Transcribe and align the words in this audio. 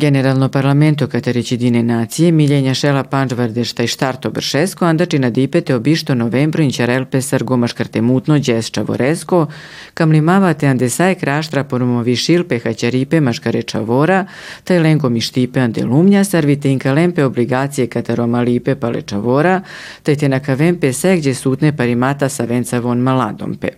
Generalno 0.00 0.48
parlamento 0.48 1.06
Kataricidine 1.06 1.82
nacije 1.82 2.32
miljenja 2.32 2.74
šela 2.74 3.04
pančvardešta 3.04 3.82
i 3.82 3.86
štarto 3.86 4.30
bršesko 4.30 4.84
andačina 4.84 5.30
dipete 5.30 5.74
obišto 5.74 6.14
novembro 6.14 6.62
inćarel 6.62 7.04
pesar 7.04 7.44
gomaškarte 7.44 8.00
mutno 8.00 8.38
džes 8.38 8.70
čavoresko, 8.70 9.46
kam 9.94 10.10
limavate 10.10 10.66
andesaj 10.66 11.14
kraštra 11.14 11.64
promovi 11.64 12.16
šilpe 12.16 12.58
haćaripe 12.58 13.20
maškare 13.20 13.62
čavora, 13.62 14.26
taj 14.64 14.78
lenko 14.78 15.08
mi 15.08 15.20
štipe 15.20 15.60
ande 15.60 15.84
lumnja, 15.84 16.24
sarvite 16.24 16.72
inka 16.72 16.92
lempe 16.92 17.24
obligacije 17.24 17.86
kataroma 17.86 18.40
lipe 18.40 18.74
pale 18.74 19.02
čavora, 19.02 19.60
taj 20.02 20.16
te 20.16 20.28
nakavempe 20.28 20.92
gdje 21.18 21.34
sutne 21.34 21.76
parimata 21.76 22.28
sa 22.28 22.44
venca 22.44 22.78
von 22.78 22.98
maladompe. 22.98 23.68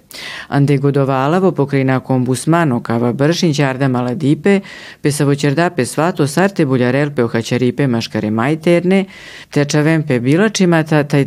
Ande 0.49 0.77
godovalavo 0.77 1.53
pokrina 1.53 2.01
kombusmano 2.01 2.83
kava 2.83 3.13
bršin 3.13 3.55
čarda 3.55 3.89
maladipe, 3.89 4.61
pesavo 5.01 5.35
čerdape 5.35 5.87
sva 5.87 6.12
svato 6.13 6.27
sarte 6.27 6.67
buljarelpe 6.67 7.25
ohaćaripe 7.25 7.87
maškare 7.87 8.31
majterne, 8.31 9.05
tečavempe 9.51 10.21
bilačimata, 10.21 11.05
taj 11.05 11.25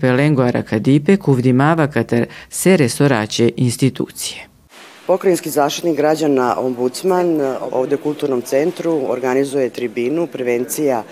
pe 0.00 0.12
lengo 0.12 0.42
arakadipe 0.42 1.16
kuvdimava 1.16 1.86
katar 1.86 2.26
sere 2.50 2.88
soraće 2.88 3.50
institucije. 3.56 4.46
Pokrajinski 5.06 5.50
zaštitnik 5.50 5.96
građana 5.96 6.56
ombudsman 6.58 7.40
ovde 7.72 7.94
u 7.94 7.98
Kulturnom 7.98 8.42
centru 8.42 9.00
organizuje 9.08 9.70
tribinu 9.70 10.26
prevencija 10.26 11.02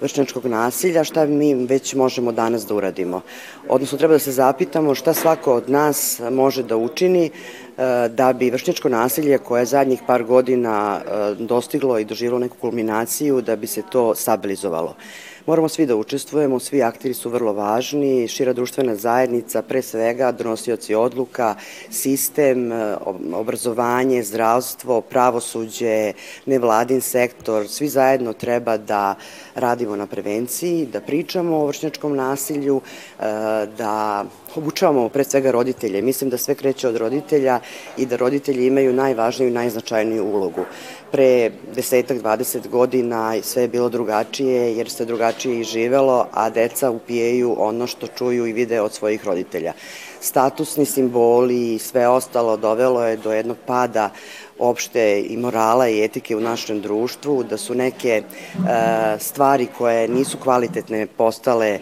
vršnjačkog 0.00 0.46
nasilja, 0.46 1.04
šta 1.04 1.26
mi 1.26 1.54
već 1.54 1.94
možemo 1.94 2.32
danas 2.32 2.66
da 2.66 2.74
uradimo. 2.74 3.20
Odnosno, 3.68 3.98
treba 3.98 4.14
da 4.14 4.18
se 4.18 4.32
zapitamo 4.32 4.94
šta 4.94 5.14
svako 5.14 5.54
od 5.54 5.70
nas 5.70 6.20
može 6.30 6.62
da 6.62 6.76
učini 6.76 7.24
e, 7.26 7.30
da 8.08 8.32
bi 8.32 8.50
vršnjačko 8.50 8.88
nasilje 8.88 9.38
koje 9.38 9.62
je 9.62 9.66
zadnjih 9.66 10.00
par 10.06 10.24
godina 10.24 11.00
e, 11.00 11.34
dostiglo 11.34 11.98
i 11.98 12.04
doživilo 12.04 12.38
neku 12.38 12.56
kulminaciju, 12.60 13.40
da 13.40 13.56
bi 13.56 13.66
se 13.66 13.82
to 13.90 14.14
stabilizovalo. 14.14 14.94
Moramo 15.48 15.68
svi 15.68 15.86
da 15.86 15.96
učestvujemo, 15.96 16.58
svi 16.60 16.82
aktiri 16.82 17.14
su 17.14 17.30
vrlo 17.30 17.52
važni, 17.52 18.28
šira 18.28 18.52
društvena 18.52 18.94
zajednica, 18.94 19.62
pre 19.62 19.82
svega 19.82 20.32
donosioci 20.32 20.94
odluka, 20.94 21.54
sistem, 21.90 22.72
e, 22.72 22.96
obrazovanje, 23.32 24.22
zdravstvo, 24.22 25.00
pravosuđe, 25.00 26.12
nevladin 26.46 27.00
sektor, 27.00 27.68
svi 27.68 27.88
zajedno 27.88 28.32
treba 28.32 28.76
da 28.76 29.14
radimo 29.54 29.96
na 29.96 30.06
prevenciji, 30.06 30.86
da 30.92 31.00
pričamo 31.00 31.56
o 31.56 31.66
vršnjačkom 31.66 32.16
nasilju, 32.16 32.80
e, 32.80 33.22
da 33.78 34.24
obučavamo 34.54 35.08
pre 35.08 35.24
svega 35.24 35.50
roditelje. 35.50 36.02
Mislim 36.02 36.30
da 36.30 36.38
sve 36.38 36.54
kreće 36.54 36.88
od 36.88 36.96
roditelja 36.96 37.60
i 37.96 38.06
da 38.06 38.16
roditelji 38.16 38.66
imaju 38.66 38.92
najvažniju 38.92 39.48
i 39.48 39.52
najznačajniju 39.52 40.24
ulogu. 40.24 40.64
Pre 41.12 41.50
desetak, 41.74 42.18
20 42.18 42.68
godina 42.68 43.34
sve 43.42 43.62
je 43.62 43.68
bilo 43.68 43.88
drugačije 43.88 44.76
jer 44.76 44.90
se 44.90 45.04
drugačije 45.04 45.60
i 45.60 45.64
živelo, 45.64 46.26
a 46.32 46.50
deca 46.50 46.90
upijaju 46.90 47.54
ono 47.58 47.86
što 47.86 48.06
čuju 48.06 48.46
i 48.46 48.52
vide 48.52 48.80
od 48.80 48.92
svojih 48.92 49.24
roditelja. 49.24 49.72
Statusni 50.20 50.84
simboli 50.86 51.74
i 51.74 51.78
sve 51.78 52.08
ostalo 52.08 52.56
dovelo 52.56 53.04
je 53.06 53.16
do 53.16 53.32
jednog 53.32 53.56
pada 53.66 54.10
opšte 54.58 55.20
i 55.28 55.36
morala 55.36 55.88
i 55.88 56.04
etike 56.04 56.36
u 56.36 56.40
našem 56.40 56.80
društvu, 56.80 57.42
da 57.42 57.56
su 57.56 57.74
neke 57.74 58.08
e, 58.08 58.22
stvari 59.18 59.68
koje 59.78 60.08
nisu 60.08 60.38
kvalitetne 60.38 61.06
postale 61.06 61.68
e, 61.68 61.80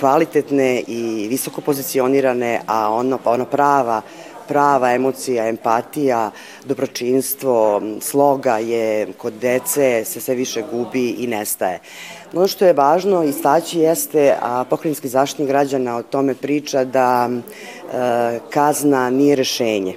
kvalitetne 0.00 0.82
i 0.86 1.26
visoko 1.30 1.60
pozicionirane, 1.60 2.60
a 2.66 2.92
ono, 2.92 3.18
ono 3.24 3.44
prava 3.44 4.02
prava 4.48 4.92
emocija, 4.92 5.48
empatija, 5.48 6.30
dobročinstvo, 6.64 7.82
sloga 8.00 8.58
je 8.58 9.12
kod 9.12 9.32
dece 9.32 10.04
se 10.04 10.20
sve 10.20 10.34
više 10.34 10.62
gubi 10.72 11.10
i 11.10 11.26
nestaje. 11.26 11.80
Ono 12.34 12.48
što 12.48 12.66
je 12.66 12.72
važno 12.72 13.22
istaći 13.22 13.78
jeste, 13.78 14.36
a 14.42 14.64
pokrenjski 14.70 15.08
zaštitnik 15.08 15.48
građana 15.48 15.96
o 15.96 16.02
tome 16.02 16.34
priča, 16.34 16.84
da 16.84 17.30
e, 17.30 18.38
kazna 18.50 19.10
nije 19.10 19.36
rešenje. 19.36 19.94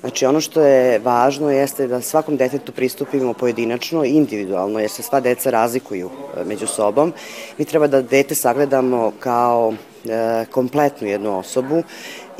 Znači 0.00 0.26
ono 0.26 0.40
što 0.40 0.60
je 0.60 0.98
važno 0.98 1.50
jeste 1.50 1.86
da 1.86 2.00
svakom 2.00 2.36
detetu 2.36 2.72
pristupimo 2.72 3.32
pojedinačno 3.32 4.04
i 4.04 4.10
individualno, 4.10 4.78
jer 4.78 4.90
se 4.90 5.02
sva 5.02 5.20
deca 5.20 5.50
razlikuju 5.50 6.10
e, 6.10 6.44
među 6.44 6.66
sobom. 6.66 7.12
Mi 7.58 7.64
treba 7.64 7.86
da 7.86 8.02
dete 8.02 8.34
sagledamo 8.34 9.12
kao 9.20 9.72
e, 10.04 10.44
kompletnu 10.50 11.08
jednu 11.08 11.38
osobu 11.38 11.82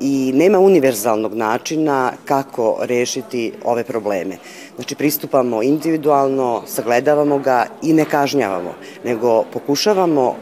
i 0.00 0.32
nema 0.34 0.58
univerzalnog 0.58 1.34
načina 1.34 2.12
kako 2.24 2.76
rešiti 2.80 3.52
ove 3.64 3.84
probleme. 3.84 4.36
Znači 4.76 4.94
pristupamo 4.94 5.62
individualno, 5.62 6.62
sagledavamo 6.66 7.38
ga 7.38 7.66
i 7.82 7.92
ne 7.92 8.04
kažnjavamo, 8.04 8.74
nego 9.04 9.42
pokušavamo 9.52 10.28
uh, 10.28 10.36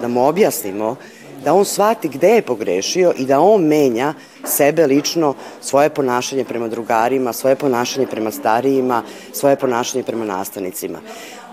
da 0.00 0.08
mu 0.08 0.28
objasnimo 0.28 0.96
da 1.44 1.54
on 1.54 1.64
shvati 1.64 2.08
gde 2.08 2.28
je 2.28 2.42
pogrešio 2.42 3.12
i 3.18 3.26
da 3.26 3.40
on 3.40 3.64
menja 3.64 4.14
sebe 4.44 4.86
lično, 4.86 5.34
svoje 5.60 5.90
ponašanje 5.90 6.44
prema 6.44 6.68
drugarima, 6.68 7.32
svoje 7.32 7.56
ponašanje 7.56 8.06
prema 8.06 8.30
starijima, 8.30 9.02
svoje 9.32 9.56
ponašanje 9.56 10.04
prema 10.04 10.24
nastavnicima. 10.24 10.98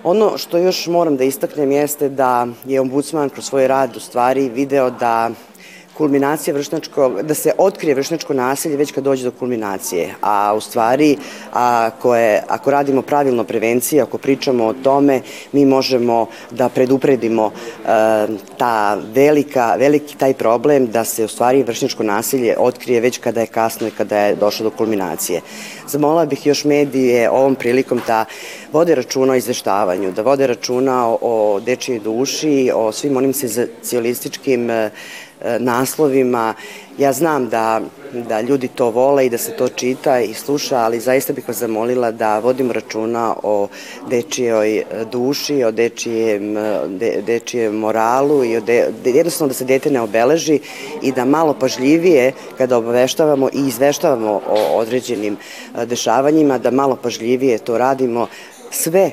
Ono 0.04 0.38
što 0.38 0.58
još 0.58 0.88
moram 0.88 1.18
da 1.18 1.24
istaknem 1.24 1.72
jeste 1.72 2.10
da 2.10 2.48
je 2.66 2.82
ombudsman 2.82 3.30
kroz 3.30 3.46
svoj 3.46 3.68
rad 3.68 3.98
u 3.98 4.00
stvari 4.00 4.50
video 4.50 4.90
da 4.90 5.30
kulminacija 6.00 6.54
vršnačkog, 6.54 7.22
da 7.22 7.34
se 7.36 7.52
otkrije 7.58 7.96
vršnačko 7.96 8.34
nasilje 8.34 8.78
već 8.78 8.92
kad 8.92 9.04
dođe 9.04 9.24
do 9.28 9.32
kulminacije. 9.32 10.14
A 10.22 10.54
u 10.56 10.62
stvari, 10.62 11.18
ako, 11.52 12.16
je, 12.16 12.44
ako 12.48 12.72
radimo 12.72 13.02
pravilno 13.02 13.44
prevencije, 13.44 14.02
ako 14.02 14.18
pričamo 14.18 14.66
o 14.66 14.74
tome, 14.74 15.22
mi 15.52 15.66
možemo 15.66 16.28
da 16.52 16.70
predupredimo 16.70 17.52
e, 17.52 17.90
ta 18.58 18.96
velika, 19.14 19.76
veliki 19.80 20.16
taj 20.18 20.34
problem 20.34 20.88
da 20.88 21.04
se 21.04 21.26
u 21.26 21.28
stvari 21.28 21.64
vršnačko 21.64 22.04
nasilje 22.04 22.56
otkrije 22.58 23.02
već 23.02 23.18
kada 23.18 23.42
je 23.42 23.48
kasno 23.48 23.88
i 23.88 23.92
kada 23.92 24.18
je 24.18 24.36
došlo 24.36 24.70
do 24.70 24.78
kulminacije. 24.78 25.42
Zamola 25.88 26.26
bih 26.26 26.46
još 26.46 26.64
medije 26.64 27.30
ovom 27.30 27.56
prilikom 27.56 28.02
da 28.08 28.26
vode 28.72 28.96
računa 28.96 29.34
o 29.34 29.36
izveštavanju, 29.36 30.12
da 30.12 30.22
vode 30.22 30.48
računa 30.48 31.08
o, 31.08 31.18
o 31.22 31.60
dečijoj 31.60 32.00
duši, 32.00 32.72
o 32.76 32.92
svim 32.92 33.18
onim 33.18 33.34
senzaciolističkim 33.34 34.70
E, 34.70 34.92
naslovima. 35.60 36.54
Ja 36.98 37.14
znam 37.14 37.50
da, 37.50 37.82
da 38.14 38.42
ljudi 38.42 38.68
to 38.68 38.90
vole 38.90 39.26
i 39.26 39.30
da 39.30 39.38
se 39.38 39.52
to 39.52 39.70
čita 39.70 40.20
i 40.20 40.34
sluša, 40.34 40.78
ali 40.78 41.00
zaista 41.00 41.34
bih 41.34 41.48
vas 41.48 41.58
zamolila 41.58 42.12
da 42.12 42.40
vodim 42.40 42.72
računa 42.72 43.36
o 43.44 43.68
dečijoj 44.10 44.78
e, 44.78 44.86
duši, 45.12 45.64
o 45.64 45.72
dečijem, 45.72 46.58
e, 46.58 46.88
de, 46.88 47.22
dečijem 47.22 47.76
moralu 47.76 48.44
i 48.44 48.58
o 48.58 48.62
de, 48.62 48.92
jednostavno 49.06 49.48
da 49.48 49.54
se 49.54 49.66
dete 49.66 49.92
ne 49.92 50.02
obeleži 50.02 50.60
i 51.02 51.12
da 51.12 51.26
malo 51.26 51.54
pažljivije 51.54 52.32
kada 52.58 52.78
obaveštavamo 52.78 53.50
i 53.54 53.68
izveštavamo 53.68 54.42
o 54.50 54.78
određenim 54.78 55.38
dešavanjima, 55.86 56.58
da 56.58 56.72
malo 56.72 56.96
pažljivije 56.96 57.58
to 57.58 57.78
radimo 57.78 58.28
sve 58.72 59.12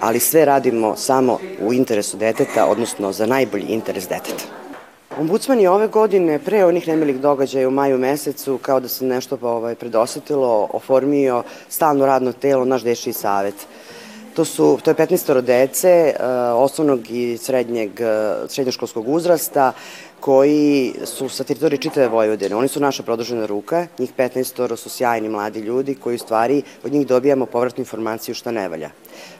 ali 0.00 0.20
sve 0.20 0.44
radimo 0.44 0.96
samo 0.96 1.38
u 1.60 1.72
interesu 1.72 2.16
deteta, 2.16 2.66
odnosno 2.66 3.12
za 3.12 3.26
najbolji 3.26 3.64
interes 3.68 4.08
deteta. 4.08 4.55
Ombudsman 5.18 5.60
je 5.60 5.70
ove 5.70 5.86
godine, 5.88 6.38
pre 6.38 6.64
onih 6.64 6.88
nemilih 6.88 7.20
događaja 7.20 7.68
u 7.68 7.70
maju 7.70 7.98
mesecu, 7.98 8.58
kao 8.62 8.80
da 8.80 8.88
se 8.88 9.04
nešto 9.04 9.38
ovaj, 9.42 9.74
predosetilo, 9.74 10.68
oformio 10.72 11.42
stalno 11.68 12.06
radno 12.06 12.32
telo, 12.32 12.64
naš 12.64 12.82
dečiji 12.82 13.12
savet. 13.12 13.54
To, 14.36 14.44
su, 14.44 14.78
to 14.84 14.90
je 14.90 14.94
15 14.94 15.40
dece 15.40 16.14
uh, 16.14 16.24
osnovnog 16.62 17.10
i 17.10 17.38
srednjeg, 17.38 17.90
uh, 17.90 18.50
srednjoškolskog 18.50 19.08
uzrasta 19.08 19.72
koji 20.20 20.94
su 21.04 21.28
sa 21.28 21.44
teritorije 21.44 21.78
čitave 21.78 22.08
Vojvodine. 22.08 22.56
Oni 22.56 22.68
su 22.68 22.80
naša 22.80 23.02
produžena 23.02 23.46
ruka, 23.46 23.86
njih 23.98 24.12
15 24.16 24.76
su 24.76 24.90
sjajni 24.90 25.28
mladi 25.28 25.60
ljudi 25.60 25.94
koji 25.94 26.14
u 26.14 26.18
stvari 26.18 26.62
od 26.84 26.92
njih 26.92 27.06
dobijamo 27.06 27.46
povratnu 27.46 27.80
informaciju 27.80 28.34
šta 28.34 28.50
ne 28.50 28.68
valja. 28.68 28.90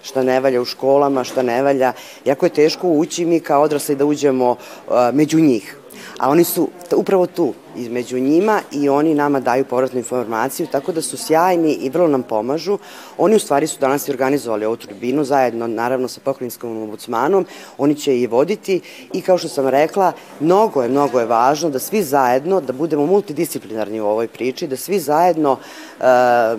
Šta 0.03 0.23
ne 0.23 0.41
valja 0.41 0.61
u 0.61 0.65
školama, 0.65 1.25
šta 1.25 1.43
ne 1.43 1.63
valja. 1.63 1.93
Jako 2.25 2.47
je 2.47 2.51
teško 2.51 2.89
ući 2.89 3.25
mi 3.25 3.41
kao 3.41 3.63
odrasli 3.63 3.97
da 3.97 4.05
uđemo 4.05 4.51
uh, 4.51 4.95
među 5.13 5.41
njih 5.41 5.77
a 6.19 6.31
oni 6.31 6.45
su 6.45 6.69
upravo 6.97 7.27
tu, 7.27 7.55
između 7.77 8.19
njima 8.19 8.61
i 8.73 8.89
oni 8.89 9.15
nama 9.15 9.41
daju 9.41 9.65
povratnu 9.65 9.99
informaciju, 9.99 10.67
tako 10.73 10.93
da 10.93 11.03
su 11.03 11.17
sjajni 11.17 11.73
i 11.73 11.91
vrlo 11.91 12.09
nam 12.09 12.23
pomažu. 12.23 12.79
Oni 13.19 13.37
u 13.37 13.39
stvari 13.39 13.67
su 13.67 13.81
danas 13.81 14.09
i 14.09 14.11
organizovali 14.11 14.65
ovu 14.65 14.77
tribinu 14.77 15.25
zajedno, 15.25 15.67
naravno 15.67 16.09
sa 16.09 16.21
pokrenjskom 16.25 16.83
obudsmanom, 16.83 17.47
oni 17.79 17.95
će 17.95 18.19
i 18.19 18.27
voditi 18.27 18.81
i 19.13 19.21
kao 19.21 19.39
što 19.39 19.49
sam 19.49 19.69
rekla, 19.69 20.13
mnogo 20.41 20.83
je, 20.83 20.89
mnogo 20.89 21.21
je 21.21 21.27
važno 21.27 21.71
da 21.71 21.79
svi 21.79 22.03
zajedno, 22.03 22.61
da 22.61 22.73
budemo 22.73 23.07
multidisciplinarni 23.07 24.01
u 24.01 24.07
ovoj 24.07 24.29
priči, 24.29 24.67
da 24.67 24.77
svi 24.77 24.99
zajedno 25.01 25.53
uh, 25.53 26.07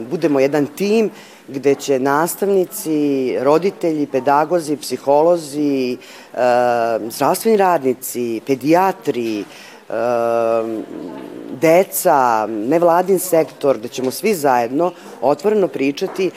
budemo 0.09 0.39
jedan 0.39 0.65
tim 0.65 1.11
gde 1.47 1.75
će 1.75 1.99
nastavnici, 1.99 3.35
roditelji, 3.39 4.07
pedagozi, 4.07 4.77
psiholozi, 4.77 5.97
zdravstveni 7.09 7.57
radnici, 7.57 8.41
pedijatri, 8.45 9.45
deca, 11.61 12.47
nevladin 12.47 13.19
sektor, 13.19 13.77
gde 13.77 13.87
ćemo 13.87 14.11
svi 14.11 14.33
zajedno 14.33 14.91
otvoreno 15.21 15.67
pričati 15.67 16.31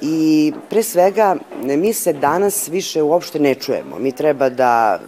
I 0.00 0.52
pre 0.70 0.82
svega, 0.82 1.36
mi 1.62 1.92
se 1.92 2.12
danas 2.12 2.68
više 2.68 3.02
uopšte 3.02 3.38
ne 3.38 3.54
čujemo. 3.54 3.98
Mi 3.98 4.12
treba 4.12 4.48
da 4.48 5.00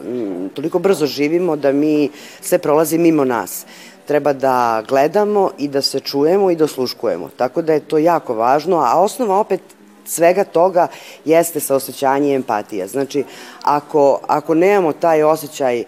toliko 0.55 0.79
brzo 0.79 1.07
živimo 1.07 1.57
da 1.57 1.73
mi 1.73 2.11
sve 2.41 2.59
prolazi 2.59 2.99
mimo 2.99 3.25
nas 3.25 3.67
treba 4.09 4.33
da 4.33 4.83
gledamo 4.89 5.51
i 5.59 5.69
da 5.69 5.83
se 5.83 6.01
čujemo 6.01 6.51
i 6.51 6.57
da 6.57 6.65
osluškujemo. 6.65 7.29
Tako 7.37 7.63
da 7.63 7.73
je 7.73 7.81
to 7.81 7.99
jako 7.99 8.35
važno, 8.35 8.77
a 8.77 9.01
osnova 9.01 9.39
opet 9.39 9.61
svega 10.09 10.45
toga 10.45 10.87
jeste 11.25 11.61
saosećanje 11.61 12.31
i 12.31 12.35
empatija. 12.35 12.87
Znači, 12.87 13.25
ako, 13.63 14.21
ako 14.27 14.55
nemamo 14.55 14.93
taj 14.93 15.23
osjećaj 15.23 15.81
e, 15.81 15.85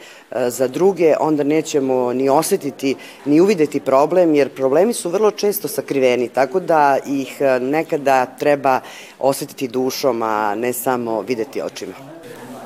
za 0.51 0.69
druge, 0.69 1.15
onda 1.21 1.45
nećemo 1.45 2.13
ni 2.13 2.29
osetiti, 2.29 2.95
ni 3.25 3.41
uvideti 3.41 3.81
problem, 3.81 4.35
jer 4.35 4.55
problemi 4.55 4.93
su 4.93 5.11
vrlo 5.11 5.31
često 5.31 5.69
sakriveni, 5.69 6.29
tako 6.29 6.61
da 6.61 6.99
ih 7.07 7.41
e, 7.41 7.61
nekada 7.61 8.27
treba 8.27 8.81
osetiti 9.19 9.69
dušom, 9.69 10.23
a 10.23 10.55
ne 10.55 10.73
samo 10.73 11.21
videti 11.21 11.63
očima. 11.63 12.20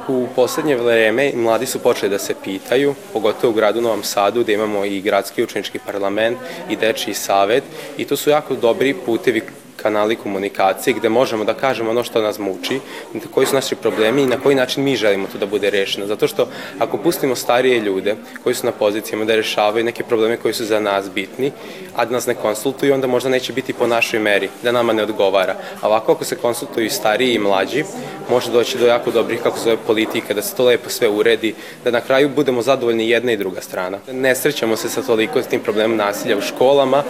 U 0.09 0.27
poslednje 0.37 0.77
vreme 0.77 1.33
mladi 1.35 1.67
su 1.67 1.79
počeli 1.79 2.11
da 2.11 2.19
se 2.19 2.35
pitaju, 2.45 2.95
pogotovo 3.13 3.51
u 3.51 3.57
gradu 3.57 3.81
Novom 3.81 4.03
Sadu 4.03 4.43
gde 4.43 4.53
imamo 4.53 4.85
i 4.85 5.01
gradski 5.01 5.45
učenički 5.45 5.79
parlament 5.87 6.39
i 6.71 6.77
dečiji 6.77 7.15
savet 7.15 7.65
i 7.97 8.05
to 8.05 8.17
su 8.17 8.31
jako 8.31 8.55
dobri 8.55 8.95
putevi 8.95 9.43
kanali 9.85 10.17
komunikacije 10.17 10.95
gde 10.95 11.09
možemo 11.09 11.45
da 11.45 11.55
kažemo 11.55 11.91
ono 11.91 12.05
što 12.05 12.23
nas 12.23 12.39
muči, 12.39 12.81
koji 13.35 13.47
su 13.47 13.55
naši 13.55 13.77
problemi 13.77 14.23
i 14.23 14.27
na 14.27 14.41
koji 14.41 14.57
način 14.57 14.85
mi 14.85 14.97
želimo 14.97 15.29
to 15.33 15.39
da 15.39 15.47
bude 15.47 15.71
rešeno. 15.71 16.07
Zato 16.07 16.29
što 16.29 16.49
ako 16.79 16.97
pustimo 16.99 17.37
starije 17.37 17.81
ljude 17.81 18.17
koji 18.43 18.55
su 18.55 18.67
na 18.67 18.73
pozicijama 18.73 19.25
da 19.25 19.37
rešavaju 19.37 19.85
neke 19.85 20.05
probleme 20.05 20.37
koji 20.37 20.55
su 20.55 20.65
za 20.65 20.81
nas 20.81 21.11
bitni, 21.11 21.53
a 21.97 22.05
da 22.05 22.13
nas 22.13 22.27
ne 22.27 22.35
konsultuju, 22.35 22.95
onda 22.95 23.07
možda 23.07 23.29
neće 23.31 23.53
biti 23.53 23.73
po 23.73 23.87
našoj 23.87 24.21
meri, 24.21 24.49
da 24.63 24.73
nama 24.73 24.93
ne 24.93 25.03
odgovara. 25.03 25.57
A 25.81 25.89
ovako 25.89 26.13
ako 26.13 26.25
se 26.25 26.37
konsultuju 26.37 26.91
stariji 26.91 27.35
i 27.35 27.39
mlađi, 27.39 27.85
može 28.31 28.51
doći 28.51 28.79
do 28.79 28.87
jako 28.87 29.11
dobrih, 29.11 29.43
kako 29.43 29.59
zove, 29.59 29.77
politika, 29.87 30.35
da 30.35 30.43
se 30.43 30.57
to 30.57 30.65
lepo 30.65 30.91
sve 30.91 31.09
uredi, 31.09 31.55
da 31.85 31.91
na 31.91 32.01
kraju 32.01 32.29
budemo 32.29 32.63
zadovoljni 32.63 33.09
jedna 33.11 33.33
i 33.33 33.37
druga 33.37 33.61
strana. 33.61 33.99
Ne 34.13 34.35
srećamo 34.35 34.77
se 34.77 34.89
sa 34.89 35.03
toliko 35.03 35.43
s 35.43 35.47
tim 35.47 35.61
problemom 35.61 35.97
nasilja 35.97 36.39
u 36.39 36.41
školama, 36.41 37.03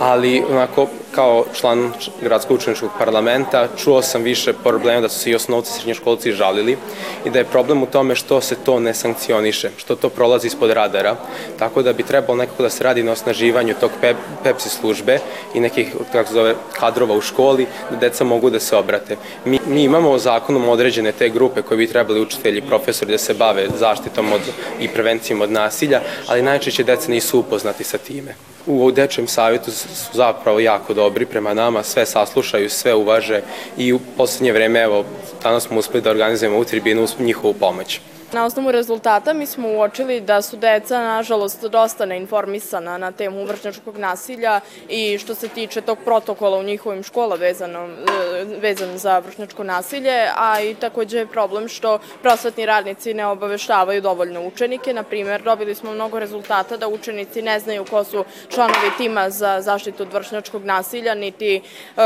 ali 0.00 0.42
onako 0.50 0.86
kao 1.14 1.44
član 1.54 1.92
gradskog 2.22 2.56
učeničkog 2.56 2.90
parlamenta 2.98 3.68
čuo 3.76 4.02
sam 4.02 4.22
više 4.22 4.52
problema 4.52 5.00
da 5.00 5.08
su 5.08 5.18
se 5.18 5.30
i 5.30 5.34
osnovci 5.34 5.72
srednjoškolci 5.72 6.32
žalili 6.32 6.76
i 7.24 7.30
da 7.30 7.38
je 7.38 7.44
problem 7.44 7.82
u 7.82 7.86
tome 7.86 8.14
što 8.14 8.40
se 8.40 8.56
to 8.64 8.80
ne 8.80 8.94
sankcioniše, 8.94 9.70
što 9.76 9.96
to 9.96 10.08
prolazi 10.08 10.46
ispod 10.46 10.70
radara, 10.70 11.16
tako 11.58 11.82
da 11.82 11.92
bi 11.92 12.02
trebalo 12.02 12.38
nekako 12.38 12.62
da 12.62 12.70
se 12.70 12.84
radi 12.84 13.02
na 13.02 13.12
osnaživanju 13.12 13.74
tog 13.80 13.90
pep, 14.00 14.16
Pepsi 14.44 14.68
službe 14.68 15.18
i 15.54 15.60
nekih, 15.60 15.92
kako 16.12 16.32
zove, 16.32 16.54
kadrova 16.72 17.14
u 17.14 17.20
školi, 17.20 17.66
da 17.90 17.96
deca 17.96 18.24
mogu 18.24 18.50
da 18.50 18.60
se 18.60 18.76
obrate. 18.76 19.16
Mi, 19.44 19.58
mi 19.66 19.82
imamo 19.82 20.18
zakonom 20.18 20.68
određene 20.68 21.12
te 21.12 21.28
grupe 21.28 21.62
koje 21.62 21.78
bi 21.78 21.86
trebali 21.86 22.20
učitelji, 22.20 22.62
profesori 22.62 23.12
da 23.12 23.18
se 23.18 23.34
bave 23.34 23.68
zaštitom 23.78 24.32
od, 24.32 24.40
i 24.80 24.88
prevencijom 24.88 25.40
od 25.40 25.50
nasilja, 25.50 26.00
ali 26.26 26.42
najčešće 26.42 26.84
deca 26.84 27.10
nisu 27.10 27.38
upoznati 27.38 27.84
sa 27.84 27.98
time 27.98 28.34
u 28.66 28.90
dečjem 28.90 29.28
savjetu 29.28 29.70
su 29.94 30.10
zapravo 30.12 30.60
jako 30.60 30.94
dobri 30.94 31.26
prema 31.26 31.54
nama, 31.54 31.82
sve 31.82 32.06
saslušaju, 32.06 32.70
sve 32.70 32.94
uvaže 32.94 33.42
i 33.76 33.92
u 33.92 34.00
poslednje 34.16 34.52
vreme, 34.52 34.80
evo, 34.80 35.04
danas 35.42 35.62
smo 35.62 35.78
uspeli 35.78 36.02
da 36.02 36.10
organizujemo 36.10 36.58
u 36.58 36.64
tribinu 36.64 37.06
njihovu 37.18 37.54
pomoć. 37.54 38.00
Na 38.32 38.44
osnovu 38.44 38.70
rezultata 38.72 39.32
mi 39.32 39.46
smo 39.46 39.68
uočili 39.68 40.20
da 40.20 40.42
su 40.42 40.56
deca, 40.56 41.00
nažalost, 41.00 41.64
dosta 41.64 42.06
neinformisana 42.06 42.98
na 42.98 43.12
temu 43.12 43.44
vršnjačkog 43.44 43.98
nasilja 43.98 44.60
i 44.88 45.18
što 45.18 45.34
se 45.34 45.48
tiče 45.48 45.80
tog 45.80 45.98
protokola 46.04 46.58
u 46.58 46.62
njihovim 46.62 47.02
škola 47.02 47.36
vezano, 47.36 47.88
e, 47.88 48.44
vezan 48.60 48.98
za 48.98 49.18
vršnjačko 49.18 49.64
nasilje, 49.64 50.28
a 50.36 50.60
i 50.60 50.74
takođe 50.74 51.18
je 51.18 51.26
problem 51.26 51.68
što 51.68 51.98
prosvetni 52.22 52.66
radnici 52.66 53.14
ne 53.14 53.26
obaveštavaju 53.26 54.00
dovoljno 54.00 54.46
učenike. 54.46 54.92
Na 54.92 55.02
primer, 55.02 55.42
dobili 55.42 55.74
smo 55.74 55.92
mnogo 55.92 56.18
rezultata 56.18 56.76
da 56.76 56.88
učenici 56.88 57.42
ne 57.42 57.60
znaju 57.60 57.84
ko 57.84 58.04
su 58.04 58.24
članovi 58.48 58.90
tima 58.98 59.30
za 59.30 59.60
zaštitu 59.60 60.02
od 60.02 60.12
vršnjačkog 60.12 60.64
nasilja, 60.64 61.14
niti 61.14 61.56
e, 61.56 62.02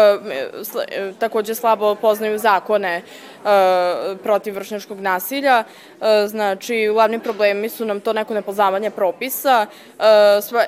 e, 0.88 1.12
takođe 1.18 1.54
slabo 1.54 1.94
poznaju 1.94 2.38
zakone 2.38 3.02
protiv 4.22 4.54
vršnjačkog 4.54 5.00
nasilja 5.00 5.64
znači 6.26 6.88
glavni 6.92 7.18
problemi 7.18 7.68
su 7.68 7.84
nam 7.84 8.00
to 8.00 8.12
neko 8.12 8.34
nepoznavanje 8.34 8.90
propisa 8.90 9.66
e, 9.98 10.04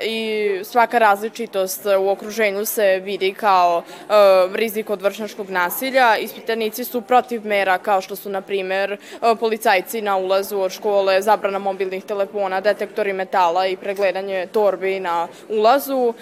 i 0.03 0.51
svaka 0.65 0.99
različitost 0.99 1.87
u 2.01 2.09
okruženju 2.09 2.65
se 2.65 3.01
vidi 3.05 3.33
kao 3.33 3.83
e, 3.89 4.13
rizik 4.55 4.91
od 4.91 5.03
vršnjačkog 5.03 5.51
nasilja. 5.51 6.17
Ispitanici 6.17 6.85
su 6.85 7.01
protiv 7.01 7.47
mera 7.47 7.79
kao 7.79 8.01
što 8.01 8.17
su, 8.17 8.31
na 8.31 8.41
primer, 8.41 8.93
e, 8.93 8.99
policajci 9.41 10.03
na 10.03 10.17
ulazu 10.17 10.59
od 10.59 10.73
škole, 10.73 11.23
zabrana 11.23 11.59
mobilnih 11.59 12.05
telefona, 12.05 12.61
detektori 12.61 13.13
metala 13.13 13.67
i 13.67 13.77
pregledanje 13.77 14.47
torbi 14.53 15.01
na 15.01 15.29
ulazu. 15.49 16.15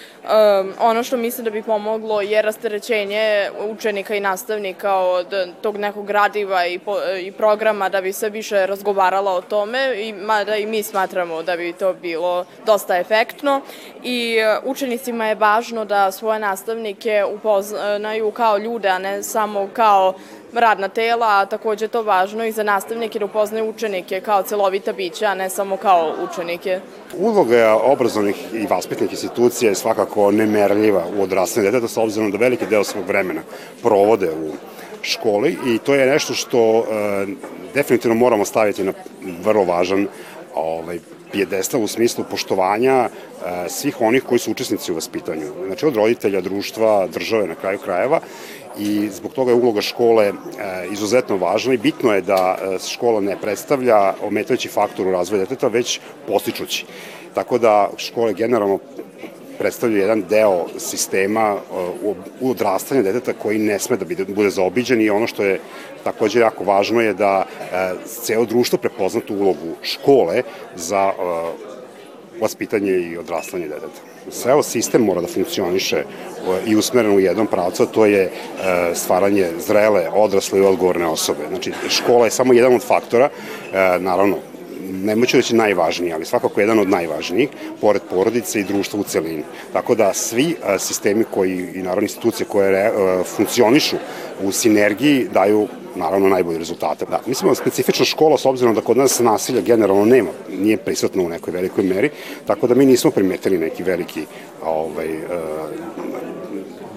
Ono 0.81 1.03
što 1.03 1.17
mislim 1.17 1.45
da 1.45 1.51
bi 1.51 1.63
pomoglo 1.63 2.21
je 2.21 2.43
rasterećenje 2.43 3.51
učenika 3.69 4.15
i 4.15 4.21
nastavnika 4.21 4.95
od 4.95 5.27
tog 5.63 5.77
nekog 5.77 6.07
gradiva 6.45 6.67
i, 6.67 6.79
po, 6.79 6.97
i 7.21 7.33
programa 7.33 7.89
da 7.89 8.01
bi 8.01 8.13
se 8.13 8.31
više 8.31 8.67
razgovarala 8.67 9.33
o 9.33 9.41
tome, 9.41 10.03
i, 10.03 10.13
mada 10.13 10.57
i 10.57 10.67
mi 10.67 10.83
smatramo 10.83 11.43
da 11.43 11.57
bi 11.57 11.73
to 11.73 11.95
bilo 11.95 12.45
dosta 12.67 12.99
efektno 12.99 13.61
i 14.03 14.37
e, 14.37 14.59
učenicima 14.65 15.27
je 15.27 15.35
važno 15.35 15.85
da 15.85 16.11
svoje 16.11 16.39
nastavnike 16.39 17.25
upoznaju 17.35 18.31
kao 18.31 18.59
ljude, 18.59 18.89
a 18.89 18.99
ne 18.99 19.23
samo 19.23 19.69
kao 19.73 20.15
radna 20.55 20.89
tela, 20.89 21.27
a 21.29 21.47
takođe 21.47 21.89
to 21.89 22.03
važno 22.03 22.45
i 22.45 22.53
za 22.53 22.63
nastavnike 22.63 23.19
da 23.19 23.25
upoznaju 23.25 23.71
učenike 23.71 24.21
kao 24.21 24.43
celovita 24.43 24.93
bića, 24.93 25.27
a 25.27 25.35
ne 25.35 25.51
samo 25.51 25.77
kao 25.77 26.13
učenike. 26.31 26.81
Uloga 27.19 27.79
obrazovnih 27.83 28.37
i 28.53 28.67
vaspitnih 28.67 29.11
institucija 29.11 29.69
je 29.69 29.75
svakako 29.75 30.31
nemerljiva 30.31 31.05
u 31.19 31.23
odrastanju 31.23 31.71
deteta, 31.71 31.89
s 31.89 31.97
obzirom 31.97 32.31
da 32.31 32.39
veliki 32.39 32.67
deo 32.67 32.85
svog 32.85 33.07
vremena 33.07 33.43
provode 33.83 34.31
u 34.31 34.53
školi 35.05 35.57
i 35.67 35.79
to 35.79 35.95
je 35.95 36.07
nešto 36.07 36.35
što 36.35 36.79
e, 36.79 36.85
definitivno 37.75 38.15
moramo 38.15 38.45
staviti 38.45 38.85
na 38.85 38.93
vrlo 39.45 39.65
važan 39.65 40.07
ovaj, 40.55 40.99
pijedesta 41.33 41.79
u 41.79 41.87
smislu 41.87 42.25
poštovanja 42.31 42.95
e, 42.95 43.09
svih 43.69 44.01
onih 44.01 44.23
koji 44.23 44.39
su 44.39 44.51
učesnici 44.51 44.93
u 44.93 44.95
vaspitanju. 44.95 45.47
Znači 45.67 45.87
od 45.87 45.97
roditelja, 45.97 46.41
društva, 46.41 47.07
države 47.07 47.47
na 47.47 47.55
kraju 47.55 47.79
krajeva 47.79 48.21
i 48.79 49.09
zbog 49.13 49.33
toga 49.33 49.51
je 49.51 49.57
uloga 49.57 49.81
škole 49.81 50.27
e, 50.27 50.33
izuzetno 50.93 51.37
važna 51.37 51.75
i 51.75 51.79
bitno 51.79 52.15
je 52.15 52.21
da 52.21 52.59
e, 52.59 52.79
škola 52.89 53.21
ne 53.21 53.37
predstavlja 53.41 54.15
ometajući 54.23 54.69
faktor 54.69 55.07
u 55.07 55.13
razvoju 55.13 55.41
deteta, 55.41 55.69
već 55.69 56.01
postičući. 56.27 56.87
Tako 57.35 57.59
da 57.59 57.91
škole 57.97 58.33
generalno 58.33 58.79
predstavljaju 59.59 60.01
jedan 60.01 60.23
deo 60.29 60.67
sistema 60.79 61.55
uh, 61.55 62.17
u 62.41 62.51
odrastanju 62.51 63.03
deteta 63.03 63.33
koji 63.33 63.59
ne 63.59 63.79
sme 63.79 63.97
da 63.97 64.05
bude 64.29 64.51
zaobiđen 64.51 65.01
i 65.01 65.11
ono 65.11 65.27
što 65.27 65.45
je 65.45 65.61
takođe 66.05 66.41
jako 66.41 66.65
važno 66.65 67.01
je 67.01 67.15
da 67.15 67.45
uh, 67.47 68.01
ceo 68.07 68.45
društvo 68.45 68.79
prepozna 68.79 69.21
tu 69.21 69.35
ulogu 69.35 69.77
škole 69.83 70.43
za 70.77 71.13
uh, 71.19 71.75
vaspitanje 72.41 72.93
i 72.93 73.19
odrastanje 73.19 73.69
deteta. 73.69 74.01
Ceo 74.31 74.63
sistem 74.63 75.03
mora 75.05 75.21
da 75.21 75.27
funkcioniše 75.27 76.05
i 76.67 76.77
usmeren 76.77 77.13
u 77.13 77.21
jednom 77.21 77.47
pravcu, 77.47 77.83
a 77.83 77.87
to 77.87 78.07
je 78.07 78.31
stvaranje 78.95 79.47
zrele, 79.59 80.09
odrasle 80.15 80.59
i 80.59 80.63
odgovorne 80.63 81.07
osobe. 81.07 81.41
Znači, 81.49 81.73
škola 81.89 82.25
je 82.25 82.31
samo 82.31 82.53
jedan 82.53 82.75
od 82.75 82.83
faktora, 82.83 83.29
naravno, 83.99 84.39
nemoću 84.93 85.37
reći 85.37 85.55
najvažniji, 85.55 86.13
ali 86.13 86.25
svakako 86.25 86.61
jedan 86.61 86.79
od 86.79 86.89
najvažnijih, 86.89 87.49
pored 87.81 88.03
porodice 88.11 88.61
i 88.61 88.65
društva 88.65 89.01
u 89.01 89.05
celini. 89.05 89.43
Tako 89.73 89.95
da 89.95 90.15
svi 90.15 90.57
sistemi 90.79 91.25
koji 91.31 91.69
i 91.75 91.83
naravno 91.83 92.03
institucije 92.03 92.47
koje 92.47 92.71
re, 92.71 92.91
funkcionišu 93.25 93.97
u 94.43 94.53
sinergiji 94.53 95.29
daju 95.33 95.69
naravno 95.97 96.29
najbolje 96.29 96.59
rezultate. 96.59 97.05
Da, 97.11 97.21
mislim 97.27 97.49
da 97.49 97.55
specifična 97.55 98.05
škola 98.05 98.39
s 98.39 98.47
obzirom 98.47 98.75
da 98.75 98.81
kod 98.81 98.97
nas 98.97 99.21
nasilja 99.21 99.61
generalno 99.61 100.05
nema, 100.05 100.31
nije 100.59 100.77
prisutno 100.77 101.23
u 101.23 101.29
nekoj 101.29 101.53
velikoj 101.53 101.85
meri, 101.85 102.11
tako 102.47 102.67
da 102.67 102.75
mi 102.75 102.87
nismo 102.87 103.11
primetili 103.11 103.59
neki 103.59 103.83
veliki 103.83 104.27
ovaj, 104.65 105.09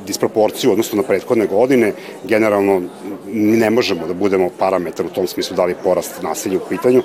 disproporciju 0.07 0.71
odnosno 0.71 1.01
na 1.01 1.03
prethodne 1.03 1.47
godine. 1.47 1.93
Generalno 2.23 2.81
mi 3.31 3.57
ne 3.57 3.69
možemo 3.69 4.07
da 4.07 4.13
budemo 4.13 4.49
parametar 4.59 5.05
u 5.05 5.09
tom 5.09 5.27
smislu 5.27 5.55
da 5.55 5.65
li 5.65 5.75
porast 5.83 6.21
nasilja 6.21 6.57
u 6.57 6.69
pitanju, 6.69 7.01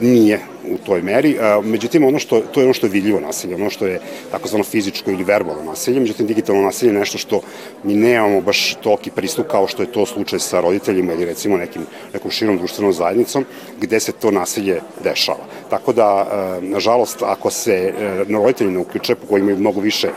nije 0.00 0.40
u 0.70 0.78
toj 0.86 1.02
meri. 1.02 1.36
Međutim, 1.64 2.04
ono 2.04 2.18
što, 2.18 2.40
to 2.40 2.60
je 2.60 2.64
ono 2.64 2.74
što 2.74 2.86
je 2.86 2.90
vidljivo 2.90 3.20
nasilje, 3.20 3.54
ono 3.54 3.70
što 3.70 3.86
je 3.86 4.00
takozvano 4.30 4.64
fizičko 4.64 5.10
ili 5.10 5.24
verbalno 5.24 5.62
nasilje, 5.62 6.00
međutim, 6.00 6.26
digitalno 6.26 6.62
nasilje 6.62 6.88
je 6.88 6.98
nešto 6.98 7.18
što 7.18 7.40
mi 7.84 7.94
nemamo 7.94 8.40
baš 8.40 8.76
toki 8.82 9.10
pristup 9.10 9.46
kao 9.46 9.66
što 9.66 9.82
je 9.82 9.92
to 9.92 10.06
slučaj 10.06 10.38
sa 10.38 10.60
roditeljima 10.60 11.12
ili 11.12 11.24
recimo 11.24 11.56
nekim, 11.56 11.82
nekom 12.12 12.30
širom 12.30 12.58
društvenom 12.58 12.92
zajednicom 12.92 13.44
gde 13.80 14.00
se 14.00 14.12
to 14.12 14.30
nasilje 14.30 14.80
dešava. 15.04 15.44
Tako 15.70 15.92
da, 15.92 16.26
nažalost, 16.60 17.22
ako 17.22 17.50
se 17.50 17.92
roditelji 18.28 18.70
ne 18.70 18.78
uključe, 18.78 19.14
po 19.14 19.26
koji 19.26 19.40
imaju 19.40 19.58
mnogo 19.58 19.80
više 19.80 20.08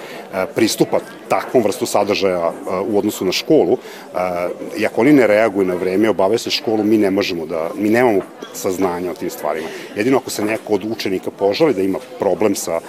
pristupa 0.55 0.99
takvom 1.27 1.63
vrstu 1.63 1.85
sadržaja 1.85 2.51
u 2.87 2.97
odnosu 2.97 3.25
na 3.25 3.31
školu, 3.31 3.77
i 4.77 4.85
ako 4.85 5.01
oni 5.01 5.13
ne 5.13 5.27
reaguju 5.27 5.44
na 5.49 5.75
vreme, 5.75 6.09
obave 6.09 6.37
se 6.37 6.49
školu, 6.49 6.83
mi 6.83 6.97
ne 6.97 7.11
možemo 7.11 7.45
da, 7.45 7.69
mi 7.75 7.89
nemamo 7.89 8.21
saznanja 8.53 9.11
o 9.11 9.13
tim 9.13 9.29
stvarima. 9.29 9.67
Jedino 9.95 10.17
ako 10.17 10.29
se 10.29 10.45
neko 10.45 10.73
od 10.73 10.85
učenika 10.91 11.31
požali 11.31 11.73
da 11.73 11.81
ima 11.81 11.99
problem 12.19 12.55
sa 12.55 12.79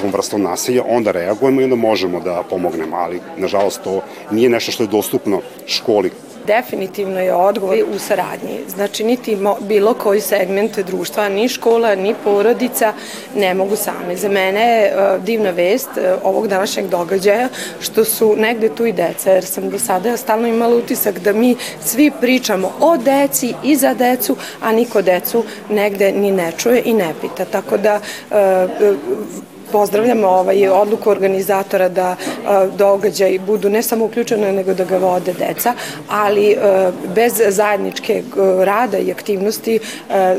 tom 0.00 0.10
vrstom 0.12 0.42
nasilja, 0.42 0.82
onda 0.86 1.10
reagujemo 1.10 1.60
i 1.60 1.64
onda 1.64 1.76
možemo 1.76 2.20
da 2.20 2.42
pomognemo, 2.50 2.96
ali 2.96 3.20
nažalost 3.36 3.82
to 3.84 4.00
nije 4.30 4.50
nešto 4.50 4.72
što 4.72 4.82
je 4.82 4.88
dostupno 4.88 5.40
školi 5.66 6.10
Definitivno 6.46 7.20
je 7.20 7.34
odgovor 7.34 7.78
u 7.94 7.98
saradnji. 7.98 8.60
Znači, 8.68 9.04
niti 9.04 9.38
bilo 9.60 9.94
koji 9.94 10.20
segment 10.20 10.78
društva, 10.78 11.28
ni 11.28 11.48
škola, 11.48 11.94
ni 11.94 12.14
porodica 12.24 12.92
ne 13.36 13.54
mogu 13.54 13.76
same. 13.76 14.16
Za 14.16 14.28
mene 14.28 14.60
je 14.60 14.84
e, 14.86 15.18
divna 15.24 15.50
vest 15.50 15.88
e, 15.96 16.14
ovog 16.24 16.48
današnjeg 16.48 16.88
događaja 16.88 17.48
što 17.80 18.04
su 18.04 18.36
negde 18.36 18.68
tu 18.68 18.86
i 18.86 18.92
deca, 18.92 19.30
jer 19.30 19.44
sam 19.44 19.70
do 19.70 19.78
sada 19.78 20.16
stalno 20.16 20.48
imala 20.48 20.76
utisak 20.76 21.18
da 21.18 21.32
mi 21.32 21.56
svi 21.84 22.10
pričamo 22.20 22.72
o 22.80 22.96
deci 22.96 23.54
i 23.64 23.76
za 23.76 23.94
decu, 23.94 24.36
a 24.60 24.72
niko 24.72 25.02
decu 25.02 25.44
negde 25.70 26.12
ni 26.12 26.30
ne 26.30 26.52
čuje 26.56 26.82
i 26.84 26.94
ne 26.94 27.14
pita. 27.20 27.44
Tako 27.44 27.76
da 27.76 28.00
e, 28.30 28.66
pozdravljamo 29.72 30.28
ovaj 30.28 30.68
odluku 30.68 31.10
organizatora 31.10 31.88
da 31.88 32.16
događaj 32.76 33.38
budu 33.46 33.70
ne 33.70 33.82
samo 33.82 34.04
uključene, 34.04 34.52
nego 34.52 34.74
da 34.74 34.84
ga 34.84 34.98
vode 34.98 35.32
deca, 35.32 35.74
ali 36.08 36.56
bez 37.14 37.32
zajedničke 37.48 38.22
rada 38.64 38.98
i 38.98 39.10
aktivnosti 39.10 39.78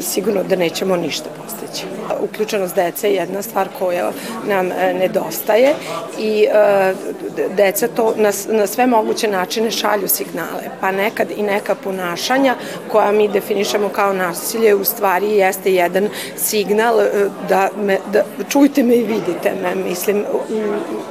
sigurno 0.02 0.44
da 0.44 0.56
nećemo 0.56 0.96
ništa 0.96 1.30
postići. 1.44 2.02
Uključenost 2.19 2.75
dece 2.75 3.10
je 3.10 3.15
jedna 3.15 3.41
stvar 3.41 3.67
koja 3.79 4.12
nam 4.48 4.67
nedostaje 5.00 5.74
i 6.19 6.48
deca 7.55 7.88
to 7.88 8.13
na, 8.17 8.31
na 8.50 8.67
sve 8.67 8.88
moguće 8.88 9.27
načine 9.27 9.72
šalju 9.72 10.07
signale, 10.07 10.63
pa 10.81 10.91
nekad 10.91 11.27
i 11.38 11.43
neka 11.43 11.75
ponašanja 11.75 12.55
koja 12.91 13.12
mi 13.12 13.27
definišemo 13.27 13.89
kao 13.89 14.13
nasilje 14.13 14.75
u 14.75 14.83
stvari 14.83 15.31
jeste 15.31 15.74
jedan 15.74 16.10
signal 16.38 16.95
da, 17.50 17.69
me, 17.77 17.98
da 18.13 18.24
čujte 18.50 18.83
me 18.83 18.95
i 18.95 19.03
vi 19.03 19.13
vidite 19.13 19.53
me, 19.62 19.75
mislim, 19.75 20.25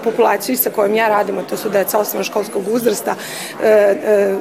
populaciji 0.05 0.57
sa 0.57 0.71
kojom 0.71 0.95
ja 0.95 1.09
radim, 1.09 1.37
to 1.51 1.57
su 1.57 1.69
deca 1.69 1.99
osnovnoškolskog 1.99 2.63
uzrasta, 2.69 3.15
e, 3.63 3.69
e, 3.69 4.37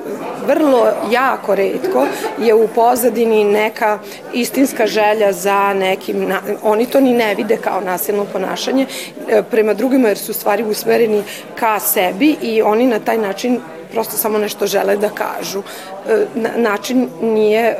vrlo 0.48 0.88
jako 1.12 1.56
redko 1.56 2.06
je 2.40 2.54
u 2.54 2.68
pozadini 2.68 3.44
neka 3.44 4.00
istinska 4.34 4.88
želja 4.88 5.34
za 5.34 5.74
nekim, 5.74 6.28
oni 6.64 6.86
to 6.86 7.00
ni 7.00 7.14
ne 7.14 7.36
vide 7.36 7.58
kao 7.58 7.82
nasilno 7.82 8.26
ponašanje 8.26 8.86
e, 9.30 9.42
prema 9.52 9.74
drugima 9.74 10.08
jer 10.08 10.18
su 10.18 10.34
stvari 10.34 10.64
usmereni 10.64 11.24
ka 11.56 11.80
sebi 11.80 12.36
i 12.42 12.62
oni 12.62 12.88
na 12.88 13.00
taj 13.00 13.18
način 13.18 13.60
prosto 13.92 14.18
samo 14.18 14.38
nešto 14.38 14.68
žele 14.68 14.98
da 14.98 15.10
kažu. 15.10 15.60
E, 15.60 16.26
na, 16.36 16.50
način 16.58 17.10
nije 17.22 17.62
e, 17.62 17.78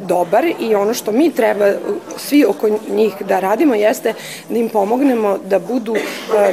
dobar 0.00 0.44
i 0.60 0.74
ono 0.74 0.94
što 0.94 1.12
mi 1.12 1.30
treba 1.30 1.72
svi 2.16 2.44
oko 2.44 2.68
njih 2.88 3.14
da 3.28 3.40
radimo 3.40 3.74
jeste 3.74 4.14
da 4.48 4.58
im 4.58 4.68
pomognemo 4.68 5.38
da 5.44 5.58
budu 5.58 5.96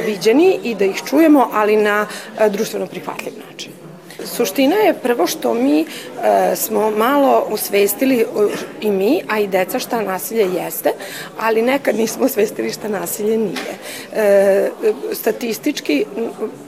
viđeni 0.06 0.58
i 0.62 0.74
da 0.74 0.84
ih 0.84 1.02
čujemo, 1.06 1.48
ali 1.52 1.76
na 1.76 2.06
društveno 2.50 2.86
prihvatljiv 2.86 3.32
način. 3.50 3.77
Suština 4.34 4.76
je 4.76 4.94
prvo 4.94 5.26
što 5.26 5.54
mi 5.54 5.80
e, 5.80 5.86
smo 6.56 6.90
malo 6.90 7.46
usvestili 7.50 8.26
i 8.80 8.90
mi, 8.90 9.22
a 9.28 9.38
i 9.38 9.46
deca 9.46 9.78
šta 9.78 10.02
nasilje 10.02 10.46
jeste, 10.54 10.90
ali 11.40 11.62
nekad 11.62 11.96
nismo 11.96 12.26
usvestili 12.26 12.72
šta 12.72 12.88
nasilje 12.88 13.38
nije. 13.38 13.78
E, 14.12 14.70
statistički, 15.12 16.04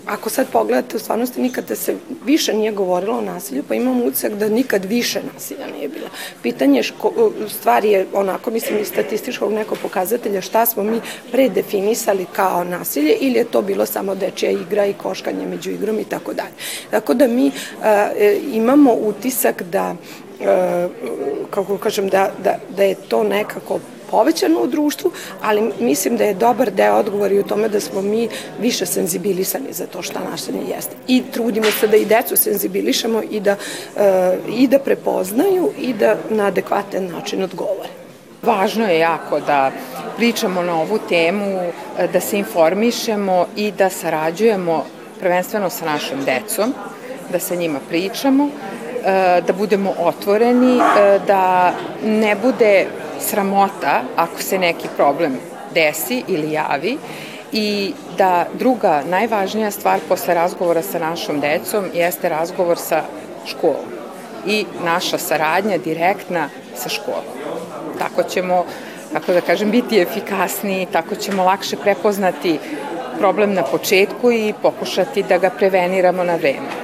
ako 0.06 0.30
sad 0.30 0.46
pogledate, 0.52 0.96
u 0.96 1.00
stvarnosti 1.00 1.40
nikada 1.40 1.76
se 1.76 1.94
više 2.24 2.54
nije 2.54 2.72
govorilo 2.72 3.18
o 3.18 3.20
nasilju, 3.20 3.62
pa 3.68 3.74
imam 3.74 4.02
utisak 4.02 4.32
da 4.32 4.48
nikad 4.48 4.84
više 4.84 5.20
nasilja 5.34 5.66
nije 5.76 5.88
bilo. 5.88 6.08
Pitanje 6.42 6.82
ško, 6.82 7.32
stvari 7.48 7.90
je 7.90 8.06
onako, 8.12 8.50
mislim, 8.50 8.78
iz 8.78 8.88
statističkog 8.88 9.52
nekog 9.52 9.78
pokazatelja 9.82 10.40
šta 10.40 10.66
smo 10.66 10.82
mi 10.82 11.00
predefinisali 11.32 12.26
kao 12.32 12.64
nasilje 12.64 13.16
ili 13.20 13.38
je 13.38 13.44
to 13.44 13.62
bilo 13.62 13.86
samo 13.86 14.14
dečija 14.14 14.50
igra 14.50 14.86
i 14.86 14.92
koškanje 14.92 15.46
među 15.46 15.70
igrom 15.70 15.98
i 15.98 16.04
tako 16.04 16.32
dalje. 16.32 16.54
Tako 16.90 17.14
da 17.14 17.26
mi 17.26 17.49
e, 17.84 18.40
imamo 18.52 18.92
utisak 18.92 19.62
da 19.62 19.94
e, 20.40 20.88
kako 21.50 21.78
kažem, 21.78 22.08
da, 22.08 22.30
da, 22.44 22.58
da 22.76 22.82
je 22.82 22.94
to 22.94 23.22
nekako 23.22 23.80
povećano 24.10 24.60
u 24.60 24.66
društvu, 24.66 25.10
ali 25.42 25.72
mislim 25.80 26.16
da 26.16 26.24
je 26.24 26.34
dobar 26.34 26.70
deo 26.70 26.94
odgovor 26.94 27.32
i 27.32 27.38
u 27.38 27.42
tome 27.42 27.68
da 27.68 27.80
smo 27.80 28.02
mi 28.02 28.28
više 28.60 28.86
senzibilisani 28.86 29.72
za 29.72 29.86
to 29.86 30.02
šta 30.02 30.20
nasilje 30.30 30.58
jeste. 30.74 30.96
I 31.06 31.22
trudimo 31.32 31.66
se 31.80 31.86
da 31.86 31.96
i 31.96 32.04
decu 32.04 32.36
senzibilišemo 32.36 33.22
i 33.30 33.40
da, 33.40 33.56
e, 33.96 34.36
i 34.56 34.68
da 34.68 34.78
prepoznaju 34.78 35.70
i 35.78 35.92
da 35.92 36.16
na 36.30 36.46
adekvatan 36.46 37.06
način 37.06 37.42
odgovore. 37.42 37.88
Važno 38.42 38.86
je 38.86 38.98
jako 38.98 39.40
da 39.40 39.70
pričamo 40.16 40.62
na 40.62 40.80
ovu 40.80 40.98
temu, 41.08 41.72
da 42.12 42.20
se 42.20 42.38
informišemo 42.38 43.46
i 43.56 43.72
da 43.72 43.90
sarađujemo 43.90 44.84
prvenstveno 45.20 45.70
sa 45.70 45.84
našom 45.84 46.24
decom, 46.24 46.74
da 47.32 47.38
sa 47.38 47.54
njima 47.54 47.78
pričamo, 47.88 48.48
e, 48.48 49.42
da 49.46 49.52
budemo 49.52 49.94
otvoreni, 49.98 50.78
e, 50.78 51.18
da 51.26 51.72
ne 52.04 52.36
bude 52.42 52.86
sramota 53.20 54.02
ako 54.16 54.42
se 54.42 54.58
neki 54.58 54.88
problem 54.96 55.36
desi 55.74 56.22
ili 56.28 56.52
javi 56.52 56.98
i 57.52 57.92
da 58.18 58.46
druga 58.54 59.02
najvažnija 59.10 59.70
stvar 59.70 60.00
posle 60.08 60.34
razgovora 60.34 60.82
sa 60.82 60.98
našom 60.98 61.40
decom 61.40 61.84
jeste 61.94 62.28
razgovor 62.28 62.78
sa 62.78 63.02
školom 63.46 64.00
i 64.46 64.64
naša 64.84 65.18
saradnja 65.18 65.78
direktna 65.78 66.48
sa 66.74 66.88
školom. 66.88 67.24
Tako 67.98 68.22
ćemo, 68.22 68.64
kako 69.12 69.32
da 69.32 69.40
kažem, 69.40 69.70
biti 69.70 70.00
efikasniji, 70.00 70.86
tako 70.92 71.14
ćemo 71.14 71.44
lakše 71.44 71.76
prepoznati 71.76 72.58
problem 73.18 73.54
na 73.54 73.62
početku 73.62 74.32
i 74.32 74.54
pokušati 74.62 75.22
da 75.22 75.38
ga 75.38 75.50
preveniramo 75.50 76.24
na 76.24 76.36
vreme. 76.36 76.79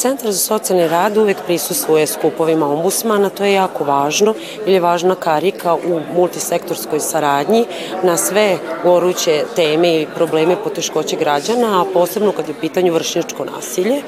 Centar 0.00 0.32
za 0.32 0.38
socijalni 0.38 0.88
rad 0.88 1.16
uvek 1.16 1.36
prisustvuje 1.46 2.06
skupovima 2.06 2.66
ombudsmana, 2.72 3.28
to 3.28 3.44
je 3.44 3.52
jako 3.52 3.84
važno, 3.84 4.34
jer 4.66 4.68
je 4.68 4.80
važna 4.80 5.14
karika 5.14 5.74
u 5.74 6.00
multisektorskoj 6.14 7.00
saradnji 7.00 7.64
na 8.02 8.16
sve 8.16 8.58
goruće 8.84 9.44
teme 9.56 10.00
i 10.00 10.06
probleme 10.14 10.56
poteškoće 10.64 11.16
građana, 11.16 11.80
a 11.80 11.84
posebno 11.92 12.32
kad 12.32 12.48
je 12.48 12.54
u 12.58 12.60
pitanju 12.60 12.92
vršnjačko 12.92 13.44
nasilje. 13.44 14.02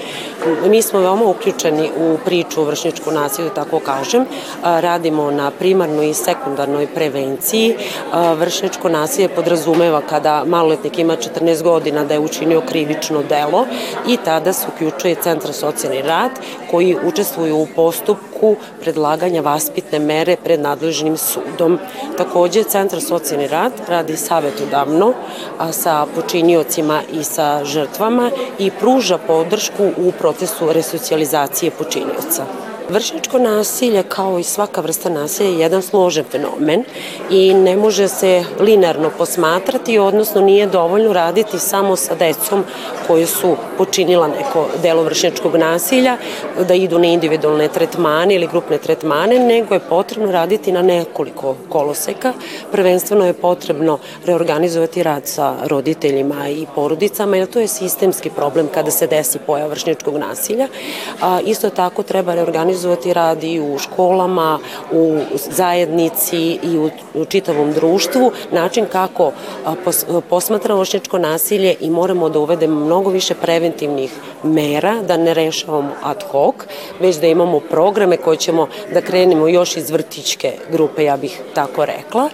Mi 0.66 0.82
smo 0.82 1.00
veoma 1.00 1.24
uključeni 1.24 1.90
u 1.98 2.16
priču 2.24 2.60
o 2.60 2.64
vršnjačko 2.64 3.10
nasilju, 3.10 3.48
da 3.48 3.54
tako 3.54 3.78
kažem. 3.78 4.24
Radimo 4.62 5.30
na 5.30 5.50
primarnoj 5.50 6.10
i 6.10 6.14
sekundarnoj 6.14 6.86
prevenciji. 6.86 7.76
Vršnjačko 8.36 8.88
nasilje 8.88 9.28
podrazumeva 9.28 10.00
kada 10.08 10.44
maloletnik 10.46 10.98
ima 10.98 11.16
14 11.16 11.62
godina 11.62 12.04
da 12.04 12.14
je 12.14 12.20
učinio 12.20 12.60
krivično 12.60 13.22
delo 13.22 13.66
i 14.08 14.16
tada 14.24 14.52
se 14.52 14.66
uključuje 14.74 15.14
Centar 15.14 15.52
socijalni 15.52 15.81
socijalni 15.82 16.02
rad 16.08 16.30
koji 16.70 16.96
učestvuju 17.04 17.56
u 17.56 17.66
postupku 17.76 18.56
predlaganja 18.80 19.40
vaspitne 19.40 19.98
mere 19.98 20.36
pred 20.44 20.60
nadležnim 20.60 21.16
sudom. 21.16 21.78
Takođe, 22.16 22.62
Centar 22.62 23.00
socijalni 23.00 23.48
rad 23.48 23.72
radi 23.88 24.16
savetodavno 24.16 25.12
a 25.58 25.72
sa 25.72 26.06
počiniocima 26.14 27.02
i 27.12 27.24
sa 27.24 27.64
žrtvama 27.64 28.30
i 28.58 28.70
pruža 28.70 29.18
podršku 29.18 29.90
u 29.96 30.12
procesu 30.12 30.72
resocijalizacije 30.72 31.70
počinioca. 31.70 32.71
Vršnjačko 32.92 33.38
nasilje, 33.38 34.02
kao 34.02 34.38
i 34.38 34.42
svaka 34.42 34.80
vrsta 34.80 35.08
nasilja, 35.08 35.48
je 35.50 35.58
jedan 35.58 35.82
složen 35.82 36.24
fenomen 36.30 36.84
i 37.30 37.54
ne 37.54 37.76
može 37.76 38.08
se 38.08 38.44
linearno 38.60 39.10
posmatrati, 39.18 39.98
odnosno 39.98 40.40
nije 40.40 40.66
dovoljno 40.66 41.12
raditi 41.12 41.58
samo 41.58 41.96
sa 41.96 42.14
decom 42.14 42.64
koje 43.06 43.26
su 43.26 43.56
počinila 43.78 44.28
neko 44.28 44.66
delo 44.82 45.02
vršnjačkog 45.02 45.56
nasilja, 45.56 46.16
da 46.68 46.74
idu 46.74 46.98
na 46.98 47.06
individualne 47.06 47.68
tretmane 47.68 48.34
ili 48.34 48.46
grupne 48.46 48.78
tretmane, 48.78 49.38
nego 49.38 49.74
je 49.74 49.80
potrebno 49.80 50.32
raditi 50.32 50.72
na 50.72 50.82
nekoliko 50.82 51.56
koloseka. 51.68 52.32
Prvenstveno 52.72 53.26
je 53.26 53.32
potrebno 53.32 53.98
reorganizovati 54.26 55.02
rad 55.02 55.26
sa 55.26 55.54
roditeljima 55.64 56.48
i 56.48 56.66
porodicama, 56.74 57.36
jer 57.36 57.48
to 57.48 57.60
je 57.60 57.68
sistemski 57.68 58.30
problem 58.30 58.68
kada 58.74 58.90
se 58.90 59.06
desi 59.06 59.38
pojav 59.38 59.70
vršnjačkog 59.70 60.16
nasilja. 60.16 60.68
Isto 61.44 61.70
tako 61.70 62.02
treba 62.02 62.34
reorganizovati 62.34 62.81
rad 63.12 63.44
i 63.44 63.60
u 63.60 63.78
školama, 63.78 64.58
u 64.92 65.18
zajednici 65.50 66.58
i 66.62 66.78
u, 66.78 66.90
u 67.14 67.24
čitavom 67.24 67.72
društvu, 67.72 68.32
način 68.52 68.86
kako 68.92 69.32
pos, 69.84 70.04
posmatra 70.30 70.74
vršnjačko 70.74 71.18
nasilje 71.18 71.74
i 71.80 71.90
moramo 71.90 72.28
da 72.28 72.38
uvedemo 72.38 72.84
mnogo 72.84 73.10
više 73.10 73.34
preventivnih 73.34 74.12
mera, 74.42 75.02
da 75.02 75.16
ne 75.16 75.34
rešavamo 75.34 75.92
ad 76.02 76.22
hoc, 76.30 76.54
već 77.00 77.16
da 77.16 77.26
imamo 77.26 77.60
programe 77.60 78.16
koje 78.16 78.36
ćemo 78.36 78.68
da 78.94 79.00
krenemo 79.00 79.48
još 79.48 79.76
iz 79.76 79.90
vrtićke 79.90 80.52
grupe, 80.72 81.04
ja 81.04 81.16
bih 81.16 81.40
tako 81.54 81.84
rekla. 81.84 82.28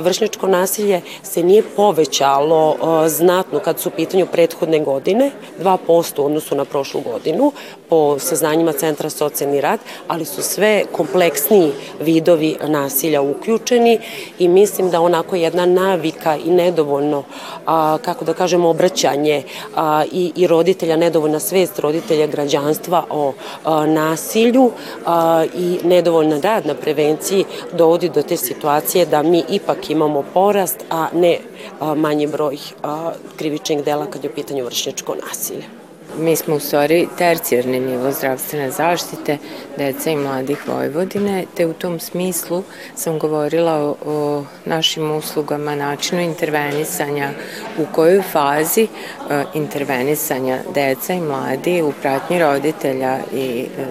Vršnjačko 0.00 0.46
nasilje 0.46 1.00
se 1.22 1.42
nije 1.42 1.62
povećalo 1.76 2.76
znatno 3.08 3.58
kad 3.58 3.80
su 3.80 3.88
u 3.88 3.92
pitanju 3.92 4.26
prethodne 4.26 4.80
godine, 4.80 5.30
2% 5.62 6.20
u 6.20 6.24
odnosu 6.24 6.54
na 6.54 6.64
prošlu 6.64 7.00
godinu, 7.00 7.52
po 7.88 8.18
saznanjima 8.18 8.72
Centra 8.72 9.10
socijalni 9.10 9.60
rad, 9.60 9.79
ali 10.08 10.24
su 10.24 10.42
sve 10.42 10.84
kompleksniji 10.92 11.72
vidovi 12.00 12.56
nasilja 12.66 13.22
uključeni 13.22 13.98
i 14.38 14.48
mislim 14.48 14.90
da 14.90 15.00
onako 15.00 15.36
jedna 15.36 15.66
navika 15.66 16.36
i 16.36 16.50
nedovoljno, 16.50 17.22
a, 17.66 17.98
kako 18.04 18.24
da 18.24 18.34
kažemo, 18.34 18.68
obraćanje 18.68 19.42
a, 19.76 20.04
i, 20.12 20.32
i 20.36 20.46
roditelja, 20.46 20.96
nedovoljna 20.96 21.40
svest 21.40 21.78
roditelja 21.78 22.26
građanstva 22.26 23.04
o 23.10 23.32
a, 23.64 23.86
nasilju 23.86 24.70
a, 25.06 25.44
i 25.54 25.78
nedovoljna 25.84 26.40
rad 26.40 26.66
na 26.66 26.74
prevenciji 26.74 27.44
dovodi 27.72 28.08
do 28.08 28.22
te 28.22 28.36
situacije 28.36 29.06
da 29.06 29.22
mi 29.22 29.44
ipak 29.50 29.90
imamo 29.90 30.24
porast, 30.34 30.84
a 30.90 31.08
ne 31.14 31.38
a, 31.80 31.94
manji 31.94 32.26
broj 32.26 32.58
a, 32.82 33.12
krivičnih 33.36 33.84
dela 33.84 34.06
kad 34.06 34.24
je 34.24 34.30
u 34.30 34.34
pitanju 34.34 34.64
vršnjačko 34.64 35.14
nasilje. 35.28 35.79
Mi 36.18 36.36
smo 36.36 36.54
u 36.56 36.60
stvari 36.60 37.08
tercijarni 37.18 37.80
nivo 37.80 38.12
zdravstvene 38.12 38.70
zaštite 38.70 39.38
deca 39.78 40.10
i 40.10 40.16
mladih 40.16 40.68
Vojvodine, 40.68 41.44
te 41.56 41.66
u 41.66 41.72
tom 41.72 42.00
smislu 42.00 42.62
sam 42.94 43.18
govorila 43.18 43.74
o, 43.74 43.96
o 44.04 44.44
našim 44.64 45.10
uslugama, 45.10 45.74
načinu 45.74 46.20
intervenisanja, 46.20 47.30
u 47.78 47.86
kojoj 47.94 48.22
fazi 48.22 48.82
e, 48.82 49.44
intervenisanja 49.54 50.58
deca 50.74 51.12
i 51.12 51.20
mladi 51.20 51.82
u 51.82 51.92
pratnji 52.02 52.38
roditelja 52.38 53.18
i 53.34 53.66
e, 53.78 53.84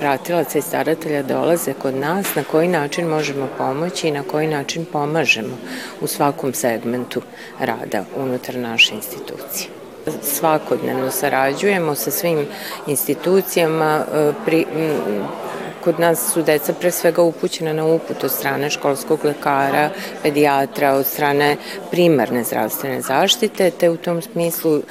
pratilaca 0.00 0.58
i 0.58 0.62
staratelja 0.62 1.22
dolaze 1.22 1.72
kod 1.72 1.94
nas, 1.94 2.34
na 2.34 2.44
koji 2.44 2.68
način 2.68 3.06
možemo 3.06 3.48
pomoći 3.58 4.08
i 4.08 4.12
na 4.12 4.22
koji 4.22 4.46
način 4.46 4.84
pomažemo 4.92 5.56
u 6.00 6.06
svakom 6.06 6.54
segmentu 6.54 7.22
rada 7.60 8.04
unutar 8.16 8.56
naše 8.56 8.94
institucije. 8.94 9.83
Svakodnevno 10.22 11.10
sarađujemo 11.10 11.94
sa 11.94 12.10
svim 12.10 12.46
institucijama, 12.86 14.04
e, 14.14 14.32
pri, 14.44 14.66
kod 15.84 16.00
nas 16.00 16.32
su 16.32 16.42
deca 16.42 16.72
pre 16.72 16.90
svega 16.90 17.22
upućena 17.22 17.72
na 17.72 17.84
uput 17.84 18.24
od 18.24 18.30
strane 18.30 18.70
školskog 18.70 19.24
lekara, 19.24 19.90
pedijatra, 20.22 20.92
od 20.92 21.06
strane 21.06 21.56
primarne 21.90 22.44
zdravstvene 22.44 23.00
zaštite, 23.00 23.70
te 23.70 23.90
u 23.90 23.96
tom 23.96 24.22
smislu 24.22 24.78
e, 24.78 24.82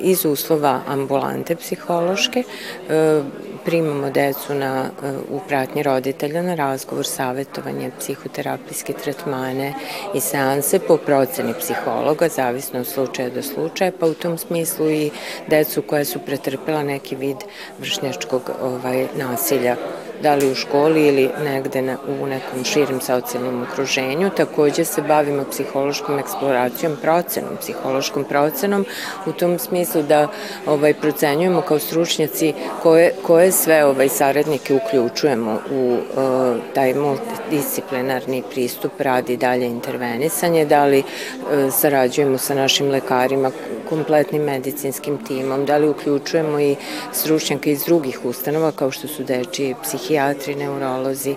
iz 0.00 0.24
uslova 0.24 0.80
ambulante 0.86 1.56
psihološke 1.56 2.42
e, 2.42 3.22
primamo 3.68 4.10
decu 4.10 4.54
na, 4.54 4.90
e, 5.02 5.10
u 5.30 5.40
pratnji 5.48 5.82
roditelja 5.82 6.42
na 6.42 6.54
razgovor, 6.54 7.06
savjetovanje, 7.06 7.90
psihoterapijske 7.98 8.92
tretmane 8.92 9.74
i 10.14 10.20
seanse 10.20 10.78
po 10.78 10.96
proceni 10.96 11.54
psihologa, 11.58 12.28
zavisno 12.28 12.80
od 12.80 12.86
slučaja 12.86 13.30
do 13.30 13.42
slučaja, 13.42 13.92
pa 14.00 14.06
u 14.06 14.14
tom 14.14 14.38
smislu 14.38 14.90
i 14.90 15.10
decu 15.46 15.82
koja 15.82 16.04
su 16.04 16.18
pretrpela 16.18 16.82
neki 16.82 17.16
vid 17.16 17.36
vršnjačkog 17.78 18.50
ovaj, 18.62 19.06
nasilja 19.16 19.76
da 20.22 20.34
li 20.34 20.50
u 20.50 20.54
školi 20.54 21.06
ili 21.06 21.30
negde 21.44 21.82
na, 21.82 21.96
u 22.22 22.26
nekom 22.26 22.64
širim 22.64 23.00
socijalnom 23.00 23.62
okruženju. 23.62 24.30
Takođe 24.36 24.84
se 24.84 25.02
bavimo 25.02 25.44
psihološkom 25.50 26.18
eksploracijom, 26.18 26.96
procenom, 27.02 27.56
psihološkom 27.60 28.24
procenom 28.24 28.86
u 29.26 29.32
tom 29.32 29.58
smislu 29.58 30.02
da 30.02 30.28
ovaj, 30.66 30.94
procenjujemo 30.94 31.60
kao 31.60 31.78
stručnjaci 31.78 32.54
koje, 32.82 33.12
koje 33.22 33.52
sve 33.52 33.84
ovaj, 33.84 34.08
saradnike 34.08 34.74
uključujemo 34.74 35.60
u 35.70 35.92
uh, 35.92 36.56
taj 36.74 36.94
multidisciplinarni 36.94 38.42
pristup 38.50 38.92
radi 38.98 39.36
dalje 39.36 39.66
intervenisanje, 39.66 40.64
da 40.64 40.84
li 40.84 40.98
uh, 40.98 41.72
sarađujemo 41.72 42.38
sa 42.38 42.54
našim 42.54 42.90
lekarima, 42.90 43.50
kompletnim 43.88 44.42
medicinskim 44.42 45.18
timom, 45.26 45.64
da 45.66 45.76
li 45.76 45.88
uključujemo 45.88 46.60
i 46.60 46.76
stručnjaka 47.12 47.70
iz 47.70 47.84
drugih 47.84 48.24
ustanova 48.24 48.72
kao 48.72 48.90
što 48.90 49.08
su 49.08 49.24
deči 49.24 49.74
psihijatri, 49.82 50.54
neurolozi, 50.54 51.36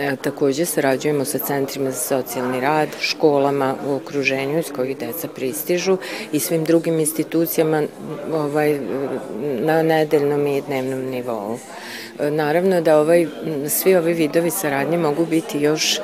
E, 0.00 0.16
takođe 0.16 0.64
sarađujemo 0.64 1.24
sa 1.24 1.38
centrima 1.38 1.90
za 1.90 1.96
socijalni 1.96 2.60
rad, 2.60 2.88
školama 3.00 3.74
u 3.86 3.94
okruženju 3.94 4.58
iz 4.58 4.72
kojih 4.76 4.98
deca 4.98 5.28
pristižu 5.28 5.96
i 6.32 6.40
svim 6.40 6.64
drugim 6.64 7.00
institucijama 7.00 7.82
ovaj, 8.32 8.78
na 9.60 9.82
nedeljnom 9.82 10.46
i 10.46 10.62
dnevnom 10.62 11.00
nivou. 11.00 11.58
E, 12.18 12.30
naravno 12.30 12.80
da 12.80 12.98
ovaj, 12.98 13.26
svi 13.68 13.96
ovi 13.96 14.12
vidovi 14.12 14.50
saradnje 14.50 14.98
mogu 14.98 15.26
biti 15.26 15.60
još 15.60 16.00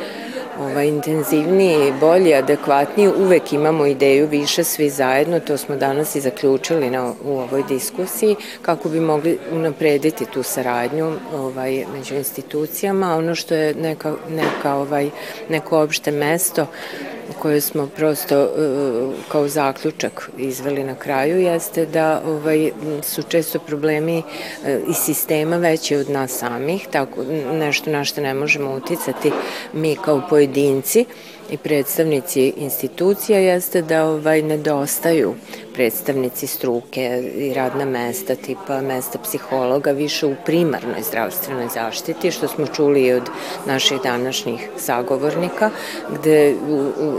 ovaj, 0.61 0.89
intenzivniji, 0.89 1.93
bolji, 2.01 2.35
adekvatniji, 2.35 3.09
uvek 3.09 3.53
imamo 3.53 3.87
ideju 3.87 4.27
više 4.27 4.65
svi 4.65 4.91
zajedno, 4.91 5.41
to 5.41 5.57
smo 5.57 5.77
danas 5.77 6.15
i 6.15 6.21
zaključili 6.21 6.91
na, 6.91 7.13
u 7.25 7.39
ovoj 7.39 7.63
diskusiji, 7.69 8.37
kako 8.63 8.89
bi 8.89 9.01
mogli 9.01 9.39
unaprediti 9.53 10.27
tu 10.27 10.43
saradnju 10.43 11.13
ovaj, 11.35 11.85
među 11.97 12.15
institucijama, 12.15 13.17
ono 13.17 13.35
što 13.35 13.55
je 13.55 13.75
neka, 13.75 14.15
neka, 14.31 14.75
ovaj, 14.75 15.11
neko 15.49 15.83
opšte 15.83 16.11
mesto 16.11 16.67
koje 17.39 17.61
smo 17.61 17.87
prosto 17.87 18.35
e, 18.35 18.49
kao 19.29 19.49
zaključak 19.49 20.31
izveli 20.39 20.85
na 20.85 20.95
kraju 20.95 21.41
jeste 21.41 21.87
da 21.87 22.23
ovaj, 22.27 22.71
su 23.03 23.23
često 23.23 23.59
problemi 23.59 24.23
e, 24.65 24.81
iz 24.89 24.97
sistema 24.97 25.57
veći 25.57 25.97
od 25.97 26.11
nas 26.11 26.31
samih, 26.31 26.87
tako 26.91 27.25
nešto 27.53 27.91
na 27.91 28.05
što 28.05 28.21
ne 28.21 28.35
možemo 28.35 28.75
uticati 28.75 29.33
mi 29.73 29.97
kao 30.05 30.23
pojedinci 30.31 31.05
i 31.51 31.57
predstavnici 31.57 32.53
institucija 32.57 33.39
jeste 33.39 33.83
da 33.83 34.05
ovaj 34.05 34.43
nedostaju 34.43 35.35
predstavnici 35.77 36.47
struke 36.47 37.33
i 37.35 37.55
radna 37.55 37.85
mesta 37.85 38.35
tipa 38.35 38.81
mesta 38.81 39.19
psihologa 39.19 39.91
više 39.91 40.27
u 40.27 40.35
primarnoj 40.47 41.03
zdravstvenoj 41.03 41.69
zaštiti, 41.75 42.31
što 42.31 42.49
smo 42.49 42.67
čuli 42.67 43.13
od 43.13 43.23
naših 43.67 44.01
današnjih 44.03 44.69
sagovornika, 44.77 45.71
gde 46.13 46.55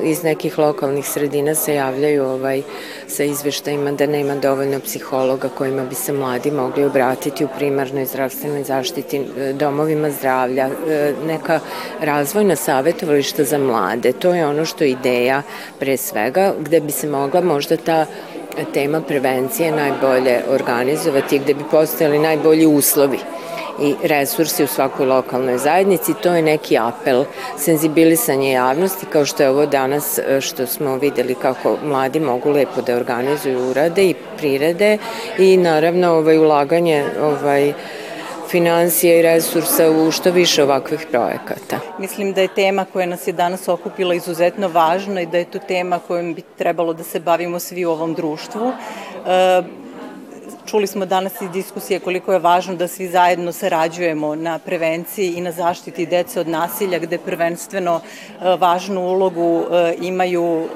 iz 0.03 0.23
nekih 0.23 0.59
lokalnih 0.59 1.07
sredina 1.07 1.55
se 1.55 1.75
javljaju 1.75 2.25
ovaj, 2.25 2.61
sa 3.07 3.23
izveštajima 3.23 3.91
da 3.91 4.05
nema 4.05 4.35
dovoljno 4.35 4.79
psihologa 4.79 5.49
kojima 5.49 5.83
bi 5.83 5.95
se 5.95 6.13
mladi 6.13 6.51
mogli 6.51 6.85
obratiti 6.85 7.45
u 7.45 7.49
primarnoj 7.57 8.05
zdravstvenoj 8.05 8.63
zaštiti, 8.63 9.17
e, 9.17 9.53
domovima 9.53 10.11
zdravlja, 10.11 10.69
e, 10.89 11.13
neka 11.27 11.59
razvojna 12.01 12.55
savjetovališta 12.55 13.43
za 13.43 13.57
mlade. 13.57 14.13
To 14.19 14.33
je 14.33 14.47
ono 14.47 14.65
što 14.65 14.83
je 14.83 14.89
ideja 14.89 15.41
pre 15.79 15.97
svega, 15.97 16.53
gde 16.59 16.79
bi 16.79 16.91
se 16.91 17.07
mogla 17.07 17.41
možda 17.41 17.77
ta 17.77 18.05
tema 18.73 19.01
prevencije 19.01 19.71
najbolje 19.71 20.41
organizovati, 20.49 21.39
gde 21.39 21.53
bi 21.53 21.63
postojali 21.71 22.19
najbolji 22.19 22.65
uslovi 22.65 23.19
i 23.81 23.95
resursi 24.03 24.63
u 24.63 24.67
svakoj 24.67 25.05
lokalnoj 25.05 25.57
zajednici. 25.57 26.13
To 26.23 26.35
je 26.35 26.41
neki 26.41 26.77
apel, 26.77 27.23
senzibilisanje 27.57 28.51
javnosti, 28.51 29.05
kao 29.05 29.25
što 29.25 29.43
je 29.43 29.49
ovo 29.49 29.65
danas 29.65 30.19
e, 30.19 30.41
što 30.41 30.67
smo 30.67 30.95
videli 30.95 31.35
kako 31.35 31.77
mladi 31.83 32.19
mogu 32.19 32.49
lepo 32.49 32.81
da 32.81 32.95
organizuju 32.95 33.69
urade 33.69 34.03
i 34.03 34.15
prirede 34.37 34.97
i 35.37 35.57
naravno 35.57 36.11
ovaj, 36.11 36.37
ulaganje 36.37 37.05
ovaj, 37.21 37.73
financija 38.49 39.19
i 39.19 39.21
resursa 39.21 39.89
u 39.91 40.11
što 40.11 40.31
više 40.31 40.63
ovakvih 40.63 41.07
projekata. 41.11 41.79
Mislim 41.99 42.33
da 42.33 42.41
je 42.41 42.47
tema 42.55 42.85
koja 42.93 43.05
nas 43.05 43.27
je 43.27 43.33
danas 43.33 43.67
okupila 43.67 44.13
izuzetno 44.15 44.67
važna 44.67 45.21
i 45.21 45.25
da 45.25 45.37
je 45.37 45.45
to 45.45 45.59
tema 45.59 45.99
kojom 46.07 46.33
bi 46.33 46.41
trebalo 46.57 46.93
da 46.93 47.03
se 47.03 47.19
bavimo 47.19 47.59
svi 47.59 47.85
u 47.85 47.91
ovom 47.91 48.13
društvu. 48.13 48.71
E, 49.27 49.63
Čuli 50.67 50.87
smo 50.87 51.05
danas 51.05 51.41
iz 51.41 51.49
diskusije 51.49 51.99
koliko 51.99 52.33
je 52.33 52.39
važno 52.39 52.75
da 52.75 52.87
svi 52.87 53.07
zajedno 53.07 53.51
sarađujemo 53.51 54.35
na 54.35 54.59
prevenciji 54.59 55.33
i 55.33 55.41
na 55.41 55.51
zaštiti 55.51 56.05
dece 56.05 56.39
od 56.39 56.47
nasilja, 56.47 56.99
gde 56.99 57.17
prvenstveno 57.17 58.01
važnu 58.59 59.01
ulogu 59.01 59.63
imaju 60.01 60.67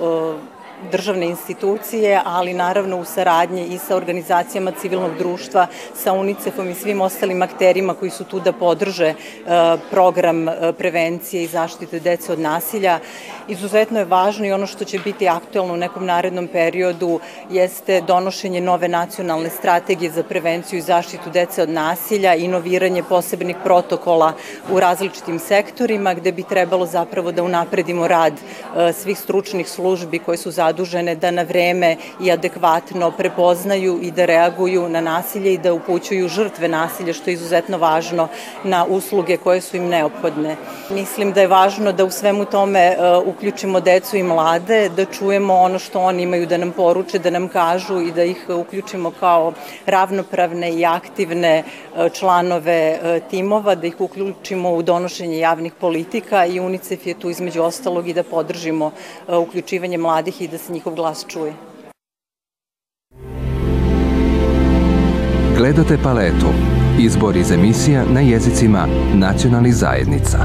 državne 0.91 1.25
institucije, 1.25 2.21
ali 2.25 2.53
naravno 2.53 2.97
u 2.97 3.05
saradnji 3.05 3.67
i 3.67 3.77
sa 3.77 3.95
organizacijama 3.95 4.71
civilnog 4.71 5.17
društva, 5.17 5.67
sa 5.95 6.13
UNICEF-om 6.13 6.69
i 6.69 6.73
svim 6.73 7.01
ostalim 7.01 7.41
akterima 7.41 7.93
koji 7.93 8.11
su 8.11 8.23
tu 8.23 8.39
da 8.39 8.51
podrže 8.51 9.05
e, 9.07 9.15
program 9.91 10.49
e, 10.49 10.73
prevencije 10.77 11.43
i 11.43 11.47
zaštite 11.47 11.99
dece 11.99 12.33
od 12.33 12.39
nasilja. 12.39 12.99
Izuzetno 13.47 13.99
je 13.99 14.05
važno 14.05 14.45
i 14.45 14.51
ono 14.51 14.67
što 14.67 14.85
će 14.85 14.99
biti 14.99 15.29
aktuelno 15.29 15.73
u 15.73 15.77
nekom 15.77 16.05
narednom 16.05 16.47
periodu 16.47 17.19
jeste 17.49 18.01
donošenje 18.01 18.61
nove 18.61 18.87
nacionalne 18.87 19.49
strategije 19.49 20.11
za 20.11 20.23
prevenciju 20.23 20.79
i 20.79 20.81
zaštitu 20.81 21.29
dece 21.29 21.63
od 21.63 21.69
nasilja, 21.69 22.35
inoviranje 22.35 23.03
posebnih 23.03 23.55
protokola 23.63 24.33
u 24.71 24.79
različitim 24.79 25.39
sektorima 25.39 26.13
gde 26.13 26.31
bi 26.31 26.43
trebalo 26.43 26.85
zapravo 26.85 27.31
da 27.31 27.43
unapredimo 27.43 28.07
rad 28.07 28.33
e, 28.33 28.93
svih 28.93 29.19
stručnih 29.19 29.69
službi 29.69 30.19
koje 30.19 30.37
su 30.37 30.51
zadovoljene 30.51 30.70
zadužene 30.71 31.15
da 31.15 31.31
na 31.31 31.43
vreme 31.43 31.97
i 32.21 32.31
adekvatno 32.31 33.11
prepoznaju 33.11 33.99
i 34.01 34.11
da 34.11 34.25
reaguju 34.25 34.89
na 34.89 35.01
nasilje 35.01 35.53
i 35.53 35.57
da 35.57 35.73
upućuju 35.73 36.27
žrtve 36.27 36.67
nasilja, 36.67 37.13
što 37.13 37.29
je 37.29 37.33
izuzetno 37.33 37.77
važno 37.77 38.27
na 38.63 38.85
usluge 38.85 39.37
koje 39.37 39.61
su 39.61 39.77
im 39.77 39.89
neophodne. 39.89 40.55
Mislim 40.89 41.33
da 41.33 41.41
je 41.41 41.47
važno 41.47 41.91
da 41.91 42.05
u 42.05 42.11
svemu 42.11 42.45
tome 42.45 42.95
uh, 42.95 43.27
uključimo 43.27 43.79
decu 43.79 44.17
i 44.17 44.23
mlade, 44.23 44.89
da 44.89 45.05
čujemo 45.05 45.53
ono 45.53 45.79
što 45.79 45.99
oni 45.99 46.23
imaju 46.23 46.45
da 46.47 46.57
nam 46.57 46.71
poruče, 46.71 47.19
da 47.19 47.29
nam 47.29 47.47
kažu 47.47 47.99
i 48.01 48.11
da 48.11 48.23
ih 48.23 48.45
uključimo 48.49 49.11
kao 49.19 49.53
ravnopravne 49.85 50.71
i 50.73 50.85
aktivne 50.85 51.63
uh, 51.63 52.11
članove 52.11 52.99
uh, 53.01 53.29
timova, 53.29 53.75
da 53.75 53.87
ih 53.87 53.99
uključimo 53.99 54.71
u 54.71 54.81
donošenje 54.81 55.39
javnih 55.39 55.73
politika 55.73 56.45
i 56.45 56.59
UNICEF 56.59 57.05
je 57.05 57.19
tu 57.19 57.29
između 57.29 57.61
ostalog 57.61 58.07
i 58.07 58.13
da 58.13 58.23
podržimo 58.23 58.91
uključivanje 59.27 59.97
mladih 59.97 60.41
i 60.41 60.47
da 60.47 60.57
se 60.61 60.73
njihov 60.73 60.95
glas 60.95 61.25
čuje. 61.27 61.53
Gledate 65.57 65.97
paletu. 66.03 66.47
Izbor 66.99 67.37
iz 67.37 67.51
emisija 67.51 68.03
na 68.13 68.19
jezicima 68.19 68.87
nacionalnih 69.13 69.75
zajednica. 69.75 70.37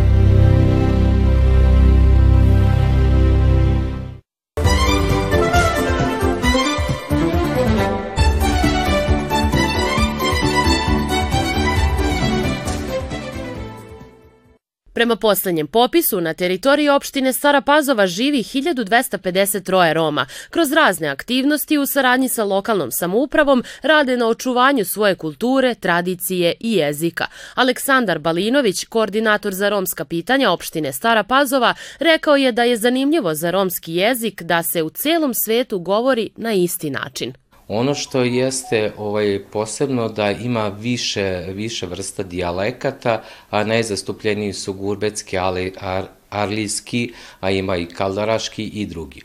Prema 14.97 15.17
poslednjem 15.17 15.67
popisu, 15.67 16.21
na 16.21 16.35
teritoriji 16.35 16.89
opštine 16.89 17.33
Stara 17.33 17.61
Pazova 17.61 18.07
živi 18.07 18.39
1253 18.39 19.93
Roma. 19.93 20.27
Kroz 20.51 20.73
razne 20.73 21.09
aktivnosti 21.09 21.79
u 21.79 21.87
saradnji 21.87 22.29
sa 22.29 22.45
lokalnom 22.45 22.91
samoupravom 22.91 23.65
rade 23.83 24.17
na 24.17 24.29
očuvanju 24.29 24.85
svoje 24.85 25.15
kulture, 25.15 25.75
tradicije 25.75 26.55
i 26.61 26.73
jezika. 26.73 27.27
Aleksandar 27.55 28.19
Balinović, 28.19 28.85
koordinator 28.85 29.55
za 29.55 29.69
romska 29.69 30.05
pitanja 30.05 30.51
opštine 30.51 30.93
Stara 30.93 31.23
Pazova, 31.23 31.75
rekao 31.99 32.37
je 32.37 32.53
da 32.53 32.65
je 32.65 32.77
zanimljivo 32.77 33.35
za 33.35 33.51
romski 33.51 33.95
jezik 33.95 34.43
da 34.43 34.63
se 34.63 34.83
u 34.83 34.91
celom 34.91 35.35
svetu 35.35 35.79
govori 35.79 36.31
na 36.37 36.53
isti 36.53 36.91
način. 36.91 37.33
Ono 37.69 37.95
što 37.95 38.23
jeste 38.23 38.93
ovaj, 38.97 39.43
posebno 39.53 40.09
da 40.09 40.31
ima 40.31 40.69
više, 40.69 41.45
više 41.49 41.87
vrsta 41.87 42.23
dijalekata, 42.23 43.23
a 43.51 43.65
najzastupljeniji 43.65 44.53
su 44.53 44.73
gurbetski, 44.73 45.39
ali 45.39 45.73
ar, 45.81 46.05
arlijski, 46.31 47.13
a 47.41 47.51
ima 47.51 47.77
i 47.77 47.87
kaldaraški 47.87 48.65
i 48.65 48.87
drugi. 48.87 49.23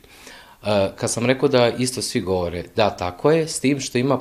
E, 0.65 0.89
kad 0.95 1.11
sam 1.11 1.25
rekao 1.25 1.49
da 1.49 1.69
isto 1.69 2.01
svi 2.01 2.21
govore, 2.21 2.63
da, 2.75 2.89
tako 2.89 3.31
je, 3.31 3.47
s 3.47 3.59
tim 3.59 3.79
što 3.79 3.97
ima 3.97 4.19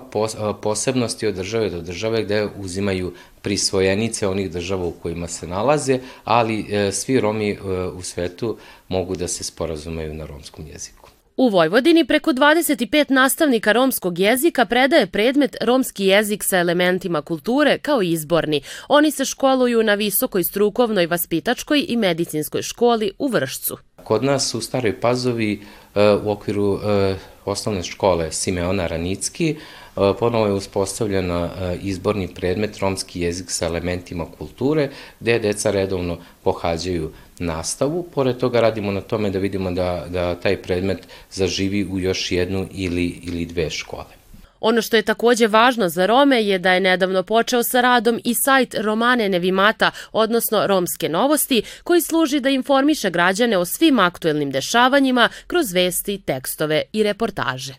posebnosti 0.63 1.27
od 1.27 1.35
države 1.35 1.71
do 1.71 1.81
države 1.81 2.23
gde 2.23 2.49
uzimaju 2.57 3.15
prisvojenice 3.43 4.29
onih 4.29 4.51
država 4.51 4.85
u 4.85 4.93
kojima 4.93 5.29
se 5.29 5.47
nalaze, 5.47 5.99
ali 6.25 6.67
e, 6.71 6.93
svi 6.93 7.21
Romi 7.21 7.51
e, 7.51 7.59
u 7.87 8.03
svetu 8.03 8.57
mogu 8.89 9.17
da 9.17 9.29
se 9.29 9.45
sporazumeju 9.45 10.15
na 10.15 10.27
romskom 10.27 10.67
jeziku. 10.67 11.00
U 11.41 11.49
Vojvodini 11.49 12.05
preko 12.05 12.31
25 12.31 13.11
nastavnika 13.11 13.73
romskog 13.73 14.19
jezika 14.19 14.65
predaje 14.65 15.07
predmet 15.07 15.57
romski 15.61 16.07
jezik 16.07 16.45
sa 16.45 16.59
elementima 16.59 17.23
kulture 17.23 17.79
kao 17.79 18.03
izborni. 18.03 18.63
Oni 18.89 19.11
se 19.11 19.25
školuju 19.25 19.83
na 19.83 19.95
visokoj 19.95 20.45
strukovnoj, 20.45 21.07
vaspitačkoj 21.07 21.85
i 21.89 21.97
medicinskoj 21.97 22.63
školi 22.63 23.13
u 23.19 23.29
Vršcu. 23.29 23.79
Kod 24.05 24.25
nas 24.25 24.55
u 24.55 24.61
Staroj 24.61 25.01
Pazovi 25.01 25.63
e, 25.95 26.11
u 26.25 26.31
okviru 26.31 26.81
e, 26.83 27.15
osnovne 27.45 27.83
škole 27.83 28.33
Simeona 28.33 28.87
Ranicki 28.87 29.57
E, 29.97 30.15
ponovo 30.19 30.47
je 30.47 30.53
uspostavljena 30.53 31.51
e, 31.61 31.77
izborni 31.83 32.35
predmet 32.35 32.79
romski 32.79 33.21
jezik 33.21 33.51
sa 33.51 33.67
elementima 33.67 34.27
kulture, 34.39 34.91
gde 35.21 35.39
deca 35.39 35.71
redovno 35.71 36.19
pohađaju 36.43 37.13
nastavu. 37.41 38.03
Pored 38.15 38.37
toga 38.37 38.61
radimo 38.61 38.93
na 38.93 39.01
tome 39.01 39.31
da 39.31 39.39
vidimo 39.39 39.71
da, 39.71 40.07
da 40.09 40.35
taj 40.35 40.63
predmet 40.63 40.99
zaživi 41.31 41.85
u 41.85 41.99
još 41.99 42.33
jednu 42.33 42.67
ili, 42.73 43.21
ili 43.23 43.47
dve 43.47 43.71
škole. 43.71 44.21
Ono 44.61 44.83
što 44.83 44.97
je 44.97 45.03
takođe 45.03 45.47
važno 45.47 45.89
za 45.89 46.07
Rome 46.07 46.43
je 46.45 46.59
da 46.59 46.73
je 46.73 46.81
nedavno 46.81 47.23
počeo 47.23 47.63
sa 47.63 47.81
radom 47.81 48.21
i 48.25 48.35
sajt 48.35 48.75
Romane 48.75 49.29
Nevimata, 49.29 49.91
odnosno 50.13 50.67
Romske 50.67 51.09
novosti, 51.09 51.63
koji 51.85 52.01
služi 52.01 52.41
da 52.41 52.49
informiše 52.49 53.11
građane 53.11 53.59
o 53.59 53.65
svim 53.65 53.99
aktuelnim 53.99 54.51
dešavanjima 54.51 55.29
kroz 55.47 55.73
vesti, 55.73 56.23
tekstove 56.27 56.83
i 56.93 57.03
reportaže. 57.03 57.75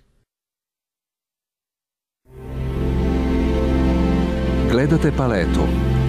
Gledate 4.71 5.11
paletu. 5.17 5.90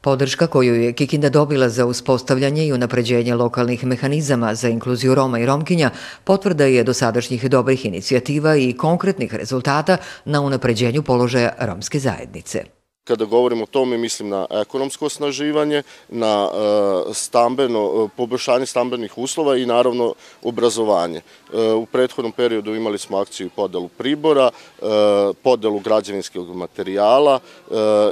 Podrška 0.00 0.46
koju 0.46 0.74
je 0.74 0.92
Kikinda 0.92 1.28
dobila 1.28 1.68
za 1.68 1.86
uspostavljanje 1.86 2.66
i 2.66 2.72
unapređenje 2.72 3.34
lokalnih 3.34 3.84
mehanizama 3.84 4.54
za 4.54 4.68
inkluziju 4.68 5.14
Roma 5.14 5.38
i 5.38 5.46
Romkinja 5.46 5.90
potvrda 6.24 6.64
je 6.64 6.84
dosadašnjih 6.84 7.50
dobrih 7.50 7.86
inicijativa 7.86 8.56
i 8.56 8.72
konkretnih 8.72 9.34
rezultata 9.34 9.96
na 10.24 10.40
unapređenju 10.40 11.02
položaja 11.02 11.52
romske 11.60 11.98
zajednice. 11.98 12.79
Kada 13.10 13.24
govorimo 13.24 13.62
o 13.62 13.66
tome, 13.66 13.98
mislim 13.98 14.28
na 14.28 14.46
ekonomsko 14.50 15.06
osnaživanje, 15.06 15.82
na 16.08 16.48
e, 16.48 17.14
stambeno, 17.14 17.80
e, 17.80 18.08
poboljšanje 18.16 18.66
stambenih 18.66 19.18
uslova 19.18 19.56
i 19.56 19.66
naravno 19.66 20.14
obrazovanje. 20.42 21.18
E, 21.18 21.72
u 21.72 21.86
prethodnom 21.86 22.32
periodu 22.32 22.74
imali 22.74 22.98
smo 22.98 23.18
akciju 23.18 23.46
i 23.46 23.50
podelu 23.50 23.88
pribora, 23.88 24.50
podelu 25.42 25.78
građevinskog 25.78 26.56
materijala 26.56 27.40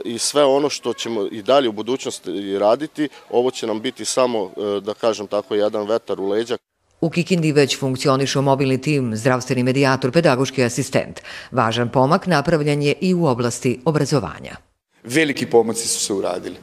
i 0.05 0.19
sve 0.19 0.45
ono 0.45 0.69
što 0.69 0.93
ćemo 0.93 1.27
i 1.31 1.43
dalje 1.43 1.69
u 1.69 1.73
budućnosti 1.73 2.59
raditi, 2.59 3.09
ovo 3.31 3.51
će 3.51 3.67
nam 3.67 3.81
biti 3.81 4.05
samo, 4.05 4.51
da 4.83 4.95
kažem 4.95 5.27
tako, 5.27 5.55
jedan 5.55 5.87
vetar 5.87 6.21
u 6.21 6.29
leđa. 6.29 6.57
U 7.01 7.11
Kikindi 7.11 7.53
već 7.53 7.79
funkcionišu 7.79 8.43
mobilni 8.43 8.81
tim, 8.81 9.17
zdravstveni 9.17 9.63
medijator, 9.63 10.13
pedagoški 10.13 10.65
asistent. 10.65 11.21
Važan 11.51 11.89
pomak 11.89 12.27
napravljen 12.27 12.83
je 12.83 12.95
i 13.01 13.15
u 13.15 13.27
oblasti 13.27 13.81
obrazovanja 13.85 14.68
veliki 15.05 15.47
pomaci 15.47 15.89
su 15.89 16.01
se 16.01 16.13
uradili. 16.13 16.57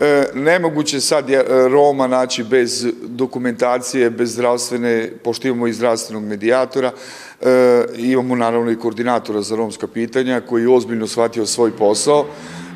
E, 0.00 0.24
nemoguće 0.34 1.00
sad 1.00 1.28
je 1.28 1.44
Roma 1.68 2.06
naći 2.06 2.44
bez 2.44 2.86
dokumentacije, 3.02 4.10
bez 4.10 4.32
zdravstvene, 4.32 5.12
pošto 5.24 5.48
imamo 5.48 5.66
i 5.66 5.72
zdravstvenog 5.72 6.24
medijatora, 6.24 6.92
e, 7.40 7.84
imamo 7.96 8.36
naravno 8.36 8.70
i 8.70 8.78
koordinatora 8.78 9.42
za 9.42 9.56
romska 9.56 9.86
pitanja 9.86 10.40
koji 10.40 10.62
je 10.62 10.68
ozbiljno 10.68 11.06
shvatio 11.06 11.46
svoj 11.46 11.70
posao, 11.70 12.26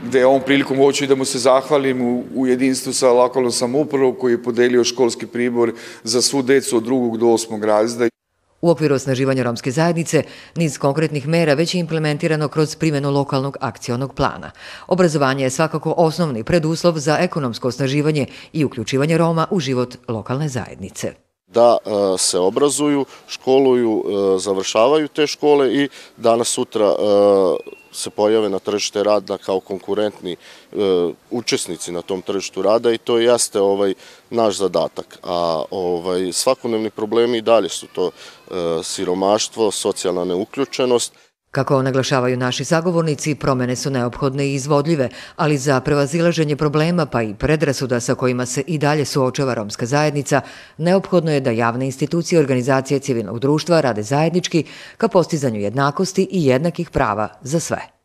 gde 0.07 0.27
ovom 0.27 0.43
prilikom 0.47 0.77
hoću 0.77 1.05
i 1.05 1.07
da 1.07 1.15
mu 1.15 1.25
se 1.25 1.39
zahvalim 1.39 2.25
u, 2.35 2.47
jedinstvu 2.47 2.93
sa 2.93 3.13
lokalnom 3.13 3.53
samoupravom 3.53 4.15
koji 4.15 4.33
je 4.33 4.43
podelio 4.43 4.85
školski 4.85 5.27
pribor 5.27 5.73
za 6.05 6.23
svu 6.23 6.43
decu 6.43 6.77
od 6.77 6.83
drugog 6.83 7.19
do 7.19 7.29
osmog 7.29 7.65
razda. 7.65 8.09
U 8.61 8.71
okviru 8.71 8.95
osnaživanja 8.95 9.43
romske 9.43 9.71
zajednice, 9.71 10.23
niz 10.57 10.79
konkretnih 10.79 11.29
mera 11.29 11.55
već 11.55 11.75
je 11.75 11.79
implementirano 11.79 12.49
kroz 12.49 12.77
primjenu 12.77 13.11
lokalnog 13.11 13.57
akcionog 13.61 14.15
plana. 14.15 14.51
Obrazovanje 14.87 15.45
je 15.45 15.51
svakako 15.51 15.95
osnovni 15.97 16.45
preduslov 16.45 16.99
za 16.99 17.17
ekonomsko 17.21 17.69
osnaživanje 17.69 18.27
i 18.53 18.65
uključivanje 18.65 19.19
Roma 19.19 19.47
u 19.51 19.61
život 19.61 19.97
lokalne 20.09 20.49
zajednice. 20.49 21.30
Da 21.53 21.79
se 22.19 22.39
obrazuju, 22.39 23.05
školuju, 23.29 24.05
završavaju 24.39 25.09
te 25.09 25.27
škole 25.27 25.75
i 25.75 25.89
danas 26.17 26.49
sutra 26.49 26.95
se 27.93 28.11
pojave 28.11 28.49
na 28.49 28.59
tržište 28.59 29.03
rada 29.03 29.39
kao 29.39 29.61
konkurentni 29.61 30.37
učesnici 31.31 31.93
na 31.93 32.03
tom 32.03 32.23
tržištu 32.23 32.63
rada 32.63 32.93
i 32.93 32.99
to 32.99 33.19
jeste 33.19 33.61
ovaj 33.61 33.95
naš 34.31 34.57
zadatak. 34.57 35.19
A 35.23 35.63
ovaj 35.71 36.33
svakodnevni 36.33 36.91
problemi 36.91 37.39
i 37.39 37.43
dalje 37.43 37.69
su 37.69 37.87
to 37.87 38.11
siromaštvo, 38.83 39.71
socijalna 39.71 40.25
neuključenost. 40.25 41.13
Kako 41.51 41.83
naglašavaju 41.83 42.37
naši 42.37 42.65
zagovornici, 42.65 43.35
promene 43.35 43.77
su 43.77 43.91
neophodne 43.91 44.47
i 44.47 44.55
izvodljive, 44.55 45.09
ali 45.37 45.59
za 45.59 45.81
prevazilaženje 45.81 46.57
problema 46.57 47.07
pa 47.07 47.23
i 47.23 47.35
predrasuda 47.35 48.01
sa 48.01 48.15
kojima 48.15 48.47
se 48.47 48.63
i 48.67 48.79
dalje 48.79 49.05
suočava 49.05 49.55
romska 49.55 49.87
zajednica, 49.87 50.41
neophodno 50.79 51.33
je 51.33 51.41
da 51.41 51.51
javne 51.51 51.87
institucije 51.87 52.37
i 52.37 52.41
organizacije 52.41 53.01
civilnog 53.01 53.39
društva 53.39 53.81
rade 53.81 54.03
zajednički 54.03 54.65
ka 54.97 55.09
postizanju 55.09 55.61
jednakosti 55.61 56.29
i 56.31 56.47
jednakih 56.47 56.91
prava 56.91 57.29
za 57.43 57.61
sve. 57.61 58.00